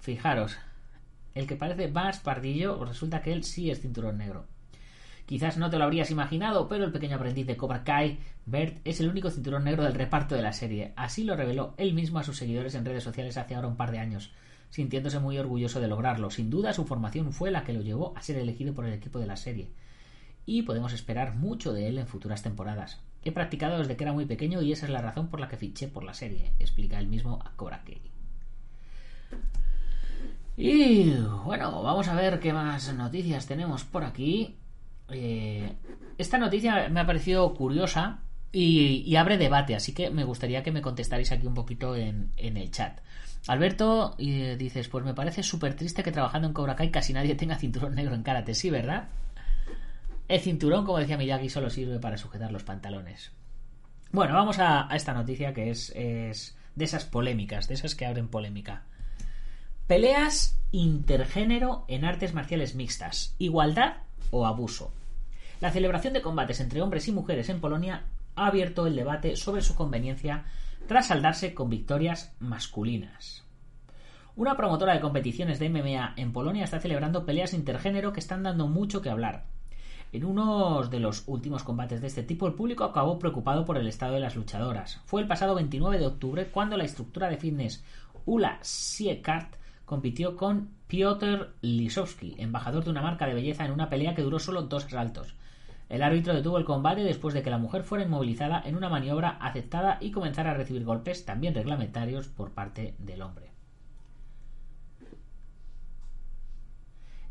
[0.00, 0.58] Fijaros,
[1.38, 4.46] el que parece más pardillo, resulta que él sí es cinturón negro.
[5.26, 9.00] Quizás no te lo habrías imaginado, pero el pequeño aprendiz de Cobra Kai, Bert, es
[9.00, 10.92] el único cinturón negro del reparto de la serie.
[10.96, 13.90] Así lo reveló él mismo a sus seguidores en redes sociales hace ahora un par
[13.90, 14.32] de años
[14.70, 16.30] sintiéndose muy orgulloso de lograrlo.
[16.30, 19.18] Sin duda, su formación fue la que lo llevó a ser elegido por el equipo
[19.18, 19.70] de la serie.
[20.46, 23.00] Y podemos esperar mucho de él en futuras temporadas.
[23.22, 25.56] He practicado desde que era muy pequeño y esa es la razón por la que
[25.56, 28.00] fiché por la serie, explica él mismo a Cobra Kai.
[30.60, 31.12] Y
[31.44, 34.56] bueno, vamos a ver qué más noticias tenemos por aquí.
[35.08, 35.72] Eh,
[36.18, 40.82] esta noticia me ha parecido curiosa y, abre debate, así que me gustaría que me
[40.82, 42.98] contestarais aquí un poquito en, en el chat.
[43.46, 47.36] Alberto, y dices, pues me parece súper triste que trabajando en Cobra Kai casi nadie
[47.36, 49.10] tenga cinturón negro en karate, sí, ¿verdad?
[50.26, 53.30] El cinturón, como decía Miyagi, solo sirve para sujetar los pantalones.
[54.10, 58.26] Bueno, vamos a, esta noticia que es, es de esas polémicas, de esas que abren
[58.26, 58.82] polémica.
[59.88, 63.34] Peleas intergénero en artes marciales mixtas.
[63.38, 64.92] Igualdad o abuso.
[65.62, 68.02] La celebración de combates entre hombres y mujeres en Polonia
[68.36, 70.44] ha abierto el debate sobre su conveniencia
[70.86, 73.44] tras saldarse con victorias masculinas.
[74.36, 78.66] Una promotora de competiciones de MMA en Polonia está celebrando peleas intergénero que están dando
[78.66, 79.46] mucho que hablar.
[80.12, 83.88] En uno de los últimos combates de este tipo, el público acabó preocupado por el
[83.88, 85.00] estado de las luchadoras.
[85.06, 87.82] Fue el pasado 29 de octubre cuando la instructora de fitness
[88.26, 89.57] Ula Siekart
[89.88, 94.38] compitió con Piotr Lisowski, embajador de una marca de belleza, en una pelea que duró
[94.38, 95.34] solo dos asaltos.
[95.88, 99.30] El árbitro detuvo el combate después de que la mujer fuera inmovilizada en una maniobra
[99.40, 103.50] aceptada y comenzara a recibir golpes también reglamentarios por parte del hombre.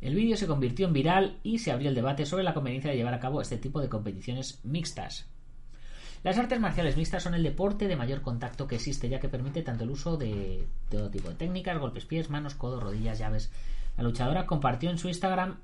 [0.01, 2.97] El vídeo se convirtió en viral y se abrió el debate sobre la conveniencia de
[2.97, 5.29] llevar a cabo este tipo de competiciones mixtas.
[6.27, 9.61] Las artes marciales mixtas son el deporte de mayor contacto que existe, ya que permite
[9.61, 13.49] tanto el uso de todo tipo de técnicas, golpes pies, manos, codos, rodillas, llaves.
[13.95, 15.59] La luchadora compartió en su Instagram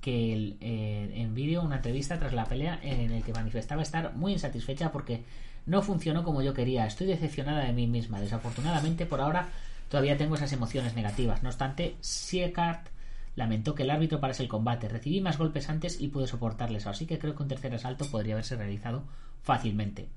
[0.00, 4.34] que eh, en vídeo una entrevista tras la pelea en el que manifestaba estar muy
[4.34, 5.24] insatisfecha porque
[5.66, 6.86] no funcionó como yo quería.
[6.86, 8.20] Estoy decepcionada de mí misma.
[8.20, 9.48] Desafortunadamente, por ahora
[9.88, 11.42] todavía tengo esas emociones negativas.
[11.42, 12.86] No obstante, Siekart
[13.34, 14.88] lamentó que el árbitro parase el combate.
[14.88, 18.34] Recibí más golpes antes y pude soportarles, así que creo que un tercer asalto podría
[18.34, 19.02] haberse realizado
[19.44, 20.08] fácilmente.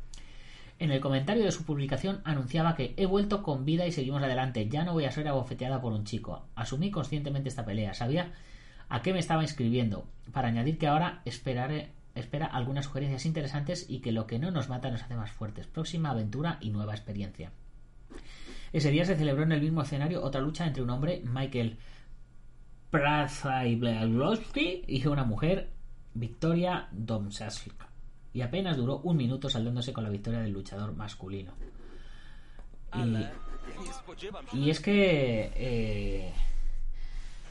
[0.80, 4.70] En el comentario de su publicación anunciaba que he vuelto con vida y seguimos adelante.
[4.70, 6.46] Ya no voy a ser abofeteada por un chico.
[6.56, 7.94] Asumí conscientemente esta pelea.
[7.94, 8.34] Sabía
[8.90, 14.00] a qué me estaba inscribiendo, para añadir que ahora esperaré, espera algunas sugerencias interesantes y
[14.00, 15.68] que lo que no nos mata nos hace más fuertes.
[15.68, 17.52] Próxima aventura y nueva experiencia.
[18.72, 21.78] Ese día se celebró en el mismo escenario otra lucha entre un hombre, Michael
[22.92, 25.72] Prazaiblarovsky, y una mujer,
[26.13, 27.87] Victoria Domsask.
[28.34, 31.54] Y apenas duró un minuto saldándose con la victoria del luchador masculino.
[34.54, 36.34] Y, es que eh,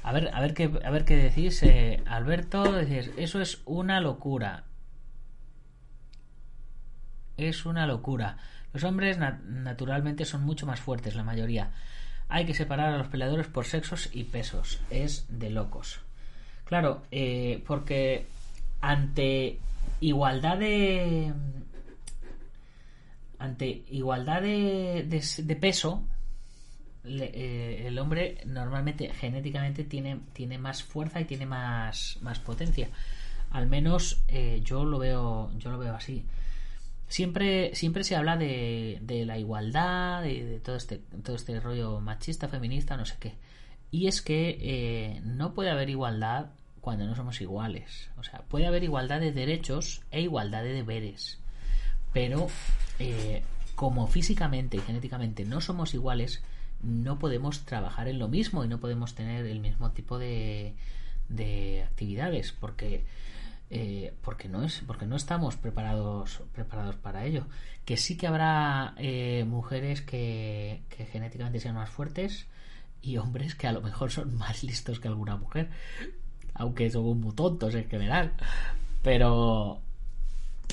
[0.06, 2.72] a ver, a ver qué, a ver qué decís, eh, Alberto.
[2.72, 4.62] Decís, eso es una locura.
[7.36, 8.38] Es una locura.
[8.72, 11.72] Los hombres naturalmente son mucho más fuertes, la mayoría.
[12.28, 14.80] Hay que separar a los peleadores por sexos y pesos.
[14.90, 15.98] Es de locos.
[16.66, 18.26] Claro, eh, porque
[18.80, 19.58] ante
[20.00, 21.32] igualdad de.
[23.38, 26.02] Ante igualdad de, de peso,
[27.08, 32.88] eh, el hombre normalmente genéticamente tiene, tiene más fuerza y tiene más, más potencia.
[33.50, 36.24] Al menos eh, yo lo veo, yo lo veo así.
[37.08, 42.48] Siempre, siempre se habla de, de la igualdad, de, todo este, todo este rollo machista,
[42.48, 43.34] feminista, no sé qué.
[43.92, 46.50] Y es que eh, no puede haber igualdad
[46.86, 48.10] cuando no somos iguales.
[48.16, 51.40] O sea, puede haber igualdad de derechos e igualdad de deberes.
[52.12, 52.46] Pero
[53.74, 56.44] como físicamente y genéticamente no somos iguales,
[56.84, 60.76] no podemos trabajar en lo mismo y no podemos tener el mismo tipo de,
[61.28, 63.04] de actividades porque
[63.68, 67.48] eh, porque no es porque no estamos preparados preparados para ello
[67.84, 72.46] que sí que habrá eh, mujeres que, que genéticamente sean más fuertes
[73.02, 75.70] y hombres que a lo mejor son más listos que alguna mujer
[76.58, 78.32] aunque somos muy tontos en general.
[79.02, 79.80] Pero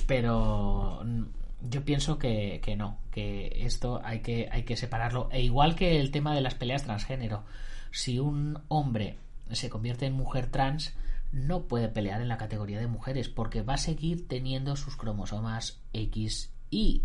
[0.07, 1.23] pero mm,
[1.69, 5.29] yo pienso que, que no que esto hay que hay que separarlo.
[5.31, 7.43] E igual que el tema de las peleas transgénero.
[7.91, 9.17] Si un hombre
[9.51, 10.93] se convierte en mujer trans
[11.31, 15.81] no puede pelear en la categoría de mujeres porque va a seguir teniendo sus cromosomas
[15.93, 17.03] X y.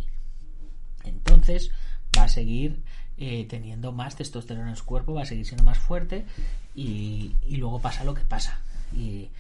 [1.05, 1.71] Entonces
[2.17, 2.83] va a seguir
[3.17, 6.27] eh, teniendo más testosterona en su cuerpo, va a seguir siendo más fuerte
[6.75, 8.61] y luego pasa lo que pasa.
[8.93, 9.31] Y,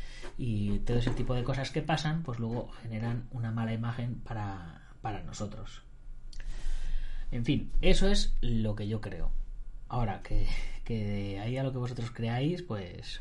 [0.87, 5.23] todo ese tipo de cosas que pasan, pues luego generan una mala imagen para, para
[5.23, 5.83] nosotros.
[7.31, 9.31] En fin, eso es lo que yo creo.
[9.89, 10.47] Ahora, que,
[10.85, 13.21] que de ahí a lo que vosotros creáis, pues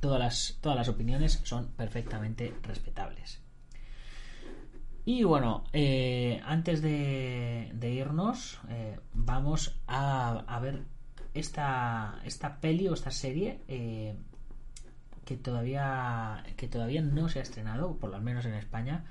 [0.00, 3.40] todas las, todas las opiniones son perfectamente respetables.
[5.04, 10.82] Y bueno, eh, antes de, de irnos, eh, vamos a, a, ver
[11.32, 14.16] esta, esta peli o esta serie eh,
[15.26, 19.04] que, todavía, que todavía no se ha estrenado, por lo menos en España.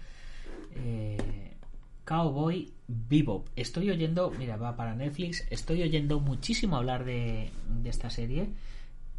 [2.06, 3.48] Cowboy Bebop.
[3.56, 7.50] Estoy oyendo, mira, va para Netflix, estoy oyendo muchísimo hablar de,
[7.82, 8.50] de esta serie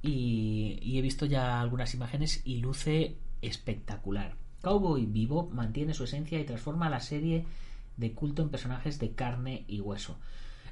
[0.02, 4.36] y, y he visto ya algunas imágenes y luce espectacular.
[4.62, 7.44] Cowboy Vivo mantiene su esencia y transforma la serie
[7.96, 10.16] de culto en personajes de carne y hueso.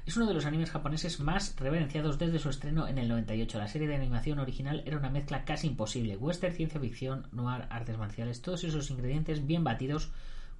[0.05, 3.57] Es uno de los animes japoneses más reverenciados desde su estreno en el 98.
[3.57, 6.15] La serie de animación original era una mezcla casi imposible.
[6.15, 10.11] Western, ciencia ficción, noir, artes marciales, todos esos ingredientes bien batidos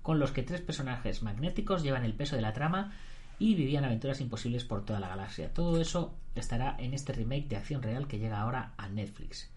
[0.01, 2.93] con los que tres personajes magnéticos llevan el peso de la trama
[3.37, 5.53] y vivían aventuras imposibles por toda la galaxia.
[5.53, 9.51] Todo eso estará en este remake de acción real que llega ahora a Netflix.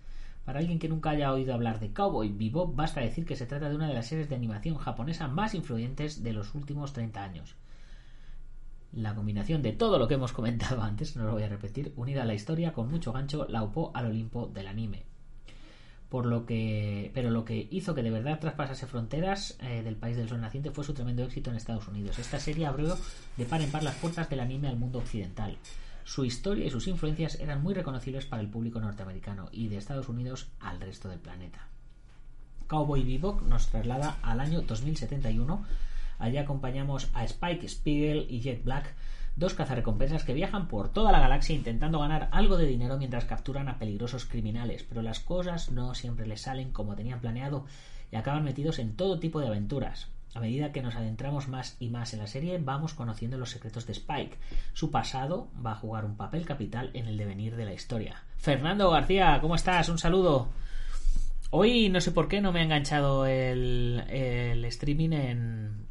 [0.45, 3.71] Para alguien que nunca haya oído hablar de Cowboy Bebop, basta decir que se trata
[3.71, 7.57] de una de las series de animación japonesa más influyentes de los últimos 30 años.
[8.93, 12.23] La combinación de todo lo que hemos comentado antes, no lo voy a repetir, unida
[12.23, 15.05] a la historia con mucho gancho, la upó al Olimpo del anime
[16.09, 20.17] por lo que pero lo que hizo que de verdad traspasase fronteras eh, del país
[20.17, 22.19] del sol naciente fue su tremendo éxito en Estados Unidos.
[22.19, 22.97] Esta serie abrió
[23.37, 25.59] de par en par las puertas del anime al mundo occidental.
[26.05, 30.09] Su historia y sus influencias eran muy reconocibles para el público norteamericano y de Estados
[30.09, 31.69] Unidos al resto del planeta.
[32.67, 35.65] Cowboy Bebop nos traslada al año 2071.
[36.19, 38.95] Allí acompañamos a Spike Spiegel y Jet Black
[39.39, 43.69] dos cazarrecompensas que viajan por toda la galaxia intentando ganar algo de dinero mientras capturan
[43.69, 47.65] a peligrosos criminales, pero las cosas no siempre les salen como tenían planeado
[48.11, 50.09] y acaban metidos en todo tipo de aventuras.
[50.35, 53.87] A medida que nos adentramos más y más en la serie, vamos conociendo los secretos
[53.87, 54.37] de Spike.
[54.73, 58.23] Su pasado va a jugar un papel capital en el devenir de la historia.
[58.37, 59.89] Fernando García, ¿cómo estás?
[59.89, 60.49] Un saludo.
[61.51, 65.87] Hoy no sé por qué no me ha enganchado el, el streaming en,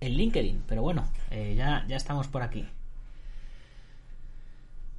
[0.00, 0.64] en LinkedIn.
[0.66, 2.66] Pero bueno, eh, ya, ya estamos por aquí.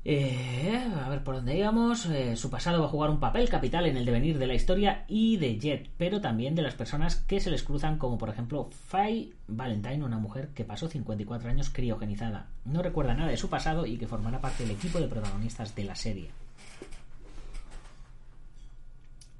[0.03, 2.07] Eh, a ver por dónde íbamos.
[2.07, 5.05] Eh, su pasado va a jugar un papel capital en el devenir de la historia
[5.07, 8.69] y de Jet, pero también de las personas que se les cruzan, como por ejemplo
[8.87, 12.47] Faye Valentine, una mujer que pasó 54 años criogenizada.
[12.65, 15.83] No recuerda nada de su pasado y que formará parte del equipo de protagonistas de
[15.83, 16.29] la serie.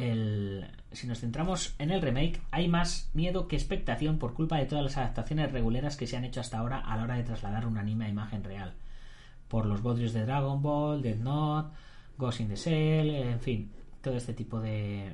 [0.02, 4.66] El, si nos centramos en el remake, hay más miedo que expectación por culpa de
[4.66, 7.68] todas las adaptaciones regulares que se han hecho hasta ahora a la hora de trasladar
[7.68, 8.74] un anime a imagen real.
[9.48, 11.76] Por los bodrios de Dragon Ball, Death Note,
[12.18, 15.14] Ghost in the Shell, en fin, todo este tipo de,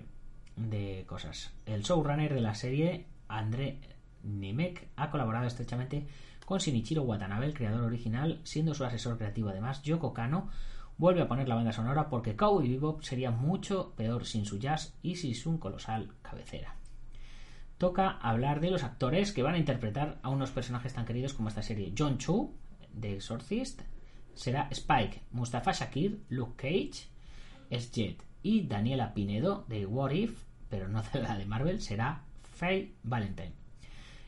[0.56, 1.52] de cosas.
[1.66, 3.80] El showrunner de la serie, André
[4.24, 6.08] Nimek, ha colaborado estrechamente
[6.46, 10.50] con Shinichiro Watanabe, el creador original, siendo su asesor creativo además Yoko Kano,
[10.98, 14.98] vuelve a poner la banda sonora porque Cowboy Bebop sería mucho peor sin su jazz
[15.02, 16.76] y sin su colosal cabecera.
[17.78, 21.50] Toca hablar de los actores que van a interpretar a unos personajes tan queridos como
[21.50, 21.94] esta serie.
[21.96, 22.56] John Chu,
[22.92, 23.82] de Exorcist,
[24.34, 27.08] será Spike, Mustafa Shakir, Luke Cage,
[27.70, 32.24] es Jet y Daniela Pinedo, de What If, pero no de la de Marvel, será
[32.42, 33.54] Faye Valentine.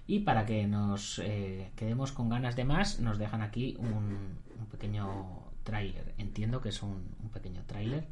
[0.06, 4.66] Y para que nos eh, quedemos con ganas de más, nos dejan aquí un, un
[4.72, 5.39] pequeño
[5.70, 6.16] tráiler.
[6.18, 8.08] Entiendo que es un, pequeño tráiler.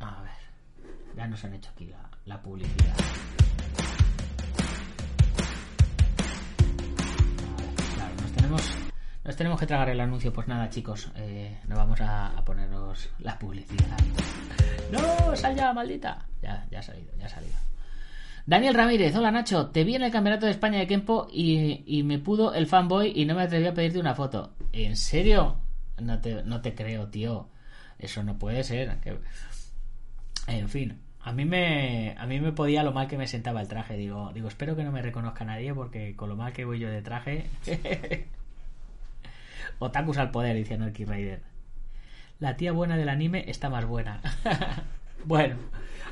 [0.00, 0.32] A ver.
[1.16, 1.92] Ya nos han hecho aquí
[2.24, 2.96] la, publicidad.
[8.20, 8.62] Nos tenemos,
[9.24, 10.32] nos tenemos que tragar el anuncio.
[10.32, 13.96] Pues nada, chicos, eh, no vamos a, a, ponernos la publicidad.
[14.90, 15.36] ¡No!
[15.36, 16.26] ¡Sal ya, maldita!
[16.42, 17.54] Ya, ya ha salido, ya ha salido.
[18.46, 22.04] Daniel Ramírez, hola Nacho, te vi en el Campeonato de España de Kempo y, y,
[22.04, 24.52] me pudo el fanboy y no me atreví a pedirte una foto.
[24.72, 25.56] ¿En serio?
[26.00, 27.48] No te, no te creo, tío.
[27.98, 28.98] Eso no puede ser.
[30.46, 33.66] En fin, a mí me a mí me podía lo mal que me sentaba el
[33.66, 33.96] traje.
[33.96, 36.88] Digo, digo, espero que no me reconozca nadie porque con lo mal que voy yo
[36.88, 37.46] de traje.
[39.80, 41.42] Otakus al poder, dice Anarchy Rider.
[42.38, 44.20] La tía buena del anime está más buena.
[45.24, 45.56] bueno,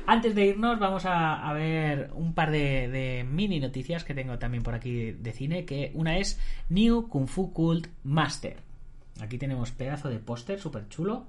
[0.07, 4.75] antes de irnos vamos a, ver un par de, mini noticias que tengo también por
[4.75, 6.39] aquí de cine, que una es
[6.69, 8.57] New Kung Fu Cult Master.
[9.21, 11.27] Aquí tenemos pedazo de póster súper chulo.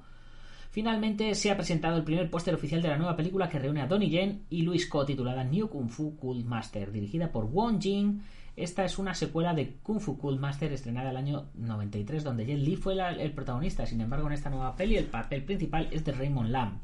[0.70, 3.86] Finalmente se ha presentado el primer póster oficial de la nueva película que reúne a
[3.86, 8.20] Donnie Yen y Luis Ko titulada New Kung Fu Cult Master, dirigida por Wong Jing.
[8.56, 12.58] Esta es una secuela de Kung Fu Cult Master estrenada el año 93 donde Jet
[12.58, 13.86] Li fue el protagonista.
[13.86, 16.80] Sin embargo, en esta nueva peli el papel principal es de Raymond Lam.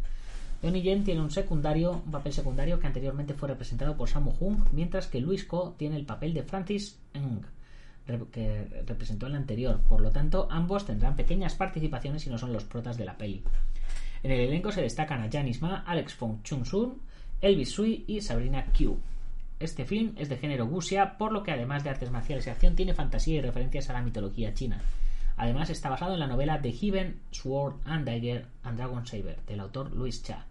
[0.62, 4.62] Donnie Yen tiene un secundario, un papel secundario que anteriormente fue representado por Sammo Hung,
[4.72, 7.42] mientras que Luis Ko tiene el papel de Francis Ng
[8.32, 9.80] que representó el anterior.
[9.88, 13.42] Por lo tanto, ambos tendrán pequeñas participaciones y no son los protas de la peli.
[14.22, 17.00] En el elenco se destacan a Janis Ma, Alex Fong Chung Sun,
[17.40, 18.98] Elvis Sui y Sabrina Q.
[19.58, 22.74] Este film es de género wuxia, por lo que además de artes marciales y acción
[22.74, 24.80] tiene fantasía y referencias a la mitología china.
[25.36, 29.60] Además está basado en la novela The Heaven, Sword and Dagger and Dragon Saber del
[29.60, 30.46] autor Louis Cha.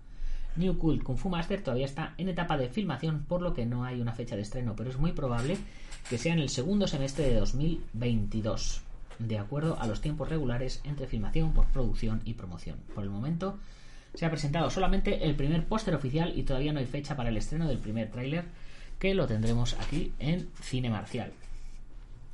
[0.56, 3.84] New Cult Kung Fu Master todavía está en etapa de filmación, por lo que no
[3.84, 5.58] hay una fecha de estreno, pero es muy probable
[6.10, 8.82] que sea en el segundo semestre de 2022,
[9.20, 12.78] de acuerdo a los tiempos regulares entre filmación, postproducción y promoción.
[12.94, 13.58] Por el momento
[14.14, 17.38] se ha presentado solamente el primer póster oficial y todavía no hay fecha para el
[17.38, 18.46] estreno del primer tráiler,
[19.00, 21.32] que lo tendremos aquí en Cine Marcial.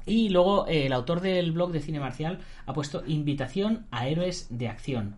[0.07, 4.70] Y luego el autor del blog de Cine Marcial ha puesto invitación a héroes de
[4.70, 5.15] acción.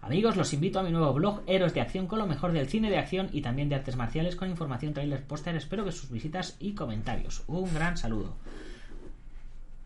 [0.00, 2.88] Amigos, los invito a mi nuevo blog Héroes de Acción con lo mejor del cine
[2.88, 5.56] de acción y también de artes marciales con información, trailers, póster.
[5.56, 7.42] Espero que sus visitas y comentarios.
[7.48, 8.36] Un gran saludo.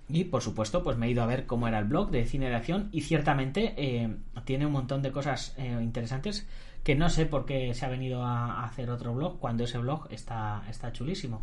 [0.09, 2.51] Y por supuesto, pues me he ido a ver cómo era el blog de cine
[2.51, 6.47] de acción y ciertamente eh, tiene un montón de cosas eh, interesantes
[6.85, 10.09] que no sé por qué se ha venido a hacer otro blog cuando ese blog
[10.11, 11.41] está, está chulísimo.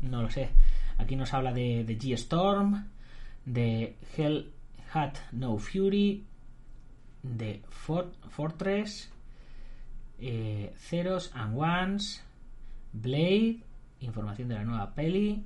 [0.00, 0.48] No lo sé.
[0.96, 2.86] Aquí nos habla de, de G-Storm,
[3.44, 4.52] de Hell
[4.92, 6.24] Hat No Fury,
[7.22, 9.10] de Fort Fortress,
[10.20, 12.24] eh, Zeros and Ones,
[12.92, 13.58] Blade,
[14.00, 15.44] información de la nueva peli,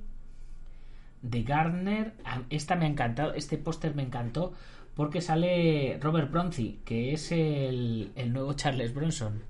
[1.27, 2.13] The Gardner.
[2.49, 4.53] Esta me ha encantado, este póster me encantó
[4.95, 9.41] porque sale Robert Bronzi, que es el, el nuevo Charles Bronson.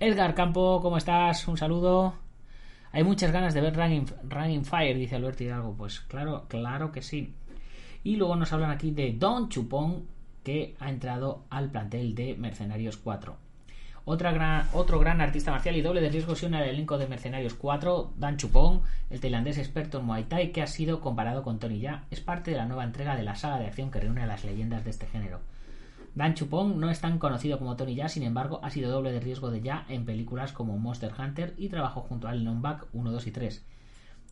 [0.00, 1.48] Edgar Campo, ¿cómo estás?
[1.48, 2.14] Un saludo.
[2.92, 5.74] Hay muchas ganas de ver Running, Running Fire, dice Alberto Hidalgo.
[5.76, 7.34] Pues claro, claro que sí.
[8.04, 10.06] Y luego nos hablan aquí de Don Chupón,
[10.44, 13.36] que ha entrado al plantel de Mercenarios 4.
[14.10, 17.06] Otra gran, otro gran artista marcial y doble de riesgo se une al elenco de
[17.06, 18.80] Mercenarios 4, Dan Chupong,
[19.10, 22.50] el tailandés experto en Muay Thai que ha sido comparado con Tony Ya, es parte
[22.50, 24.90] de la nueva entrega de la saga de acción que reúne a las leyendas de
[24.90, 25.40] este género.
[26.14, 29.20] Dan Chupong no es tan conocido como Tony Ya, sin embargo, ha sido doble de
[29.20, 33.26] riesgo de Ya en películas como Monster Hunter y trabajó junto a Back 1, 2
[33.26, 33.64] y 3.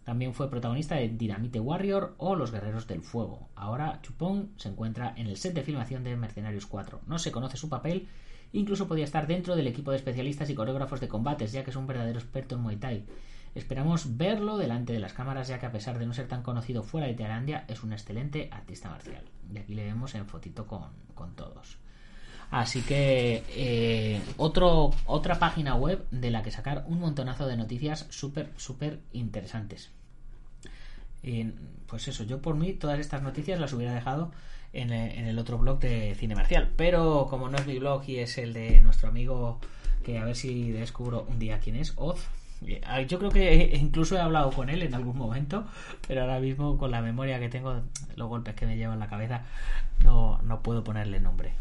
[0.06, 3.48] También fue protagonista de Dynamite Warrior o Los Guerreros del Fuego.
[3.56, 7.00] Ahora Chupong se encuentra en el set de filmación de Mercenarios 4.
[7.08, 8.06] No se conoce su papel,
[8.52, 11.76] incluso podía estar dentro del equipo de especialistas y coreógrafos de combates, ya que es
[11.76, 13.04] un verdadero experto en Muay Thai.
[13.56, 16.84] Esperamos verlo delante de las cámaras, ya que a pesar de no ser tan conocido
[16.84, 19.24] fuera de Tailandia, es un excelente artista marcial.
[19.52, 20.84] Y aquí le vemos en fotito con,
[21.16, 21.78] con todos.
[22.50, 28.06] Así que eh, otro, otra página web de la que sacar un montonazo de noticias
[28.10, 29.90] súper, súper interesantes.
[31.22, 31.44] Y,
[31.86, 34.30] pues eso, yo por mí todas estas noticias las hubiera dejado
[34.72, 36.70] en, en, el otro blog de Cine Marcial.
[36.76, 39.58] Pero como no es mi blog y es el de nuestro amigo,
[40.04, 42.28] que a ver si descubro un día quién es, Oz.
[43.08, 45.66] Yo creo que incluso he hablado con él en algún momento,
[46.06, 47.82] pero ahora mismo con la memoria que tengo,
[48.14, 49.42] los golpes que me llevan la cabeza,
[50.04, 51.52] no, no puedo ponerle nombre.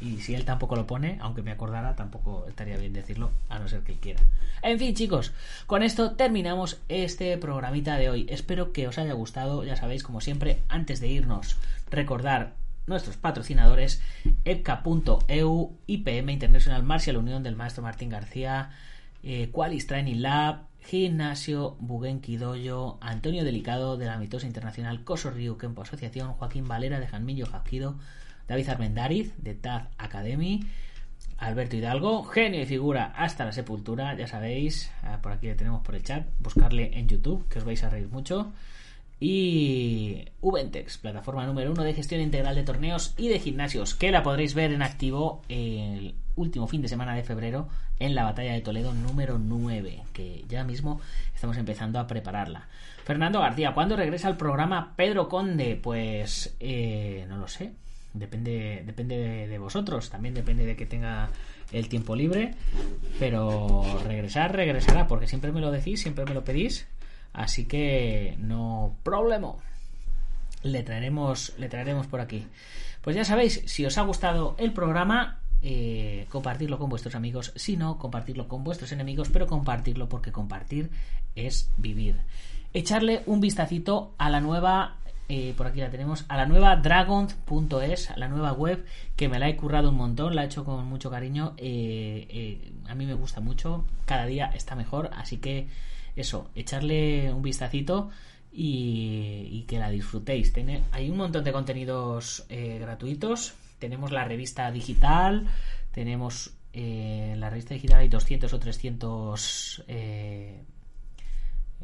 [0.00, 3.68] Y si él tampoco lo pone, aunque me acordara, tampoco estaría bien decirlo, a no
[3.68, 4.20] ser que quiera.
[4.62, 5.32] En fin, chicos,
[5.66, 8.26] con esto terminamos este programita de hoy.
[8.30, 9.64] Espero que os haya gustado.
[9.64, 11.56] Ya sabéis, como siempre, antes de irnos,
[11.90, 12.54] recordar
[12.86, 14.02] nuestros patrocinadores,
[14.44, 18.70] epca.eu, IPM International Martial Unión del maestro Martín García,
[19.22, 25.56] eh, Qualis Training Lab, Gimnasio Bugenki Doyo, Antonio Delicado de la Mitosa Internacional, Coso Ryu
[25.56, 27.96] Kempo Asociación, Joaquín Valera de Janmillo Jaquido,
[28.50, 30.66] David Armendariz de Taz Academy,
[31.38, 35.82] Alberto Hidalgo, genio y figura hasta la sepultura, ya sabéis, ah, por aquí le tenemos
[35.82, 38.50] por el chat, buscarle en YouTube, que os vais a reír mucho.
[39.20, 44.24] Y Ubentex, plataforma número uno de gestión integral de torneos y de gimnasios, que la
[44.24, 47.68] podréis ver en activo el último fin de semana de febrero
[48.00, 51.00] en la batalla de Toledo número 9, que ya mismo
[51.32, 52.66] estamos empezando a prepararla.
[53.04, 55.78] Fernando García, ¿cuándo regresa al programa Pedro Conde?
[55.80, 57.74] Pues eh, no lo sé,
[58.12, 61.30] depende depende de, vosotros también depende de que tenga
[61.72, 62.54] el tiempo libre,
[63.18, 66.88] pero regresar, regresará, porque siempre me lo decís, siempre me lo pedís,
[67.32, 69.54] así que no problema.
[70.62, 72.46] Le traeremos, le traeremos por aquí.
[73.02, 77.76] Pues ya sabéis, si os ha gustado el programa, eh, compartirlo con vuestros amigos, si
[77.76, 80.90] no, compartirlo con vuestros enemigos, pero compartirlo porque compartir
[81.34, 82.16] es vivir.
[82.72, 84.96] Echarle un vistacito a la nueva,
[85.30, 88.84] eh, por aquí la tenemos, a la nueva dragon.es, la nueva web,
[89.16, 92.94] que me la he currado un montón, la he hecho con mucho cariño, eh, a
[92.94, 95.68] mí me gusta mucho, cada día está mejor, así que
[96.16, 98.10] eso, echarle un vistacito.
[98.52, 100.52] Y, que la disfrutéis.
[100.52, 105.48] Tiene, hay un montón de contenidos gratuitos tenemos la revista digital,
[105.90, 110.62] tenemos eh, la revista digital hay 200 o 300 eh,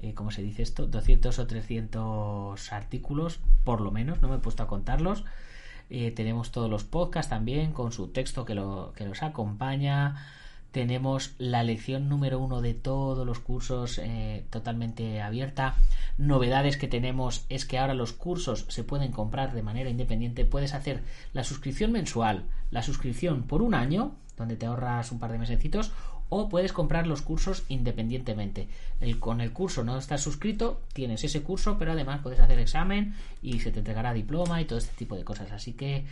[0.03, 0.87] eh, ¿cómo se dice esto?
[0.87, 5.25] 200 o 300 artículos, por lo menos, no me he puesto a contarlos.
[5.89, 10.27] tenemos todos los podcasts también con su texto que, lo, que los acompaña.
[10.73, 14.01] Tenemos la lección número uno de todos los cursos
[14.51, 15.77] totalmente abierta.
[16.19, 20.45] Novedades que tenemos es que ahora los cursos se pueden comprar de manera independiente.
[20.45, 25.33] Puedes hacer la suscripción mensual, la suscripción por un año, donde te ahorras un par
[25.33, 25.93] de mesecitos,
[26.29, 28.69] o puedes comprar los cursos independientemente.
[29.01, 33.15] El, con el curso no estás suscrito, tienes ese curso, pero además puedes hacer examen
[33.43, 35.53] y se te entregará diploma y todo este tipo de cosas.
[35.53, 36.05] Así que eh,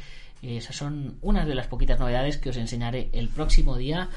[0.42, 4.08] esas son unas de las poquitas novedades que os enseñaré el próximo día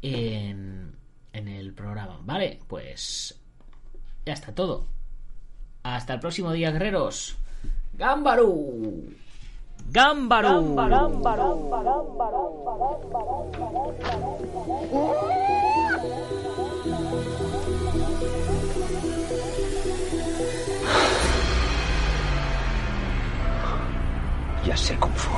[0.00, 0.92] en,
[1.32, 2.20] en el programa.
[2.24, 3.38] Vale, pues
[4.24, 4.86] ya está todo.
[5.82, 7.36] Hasta el próximo día, guerreros.
[7.94, 9.14] ¡Gámbaru!
[9.90, 10.76] ¡Gámbaru!
[24.64, 25.30] Ya sé Kung Fu.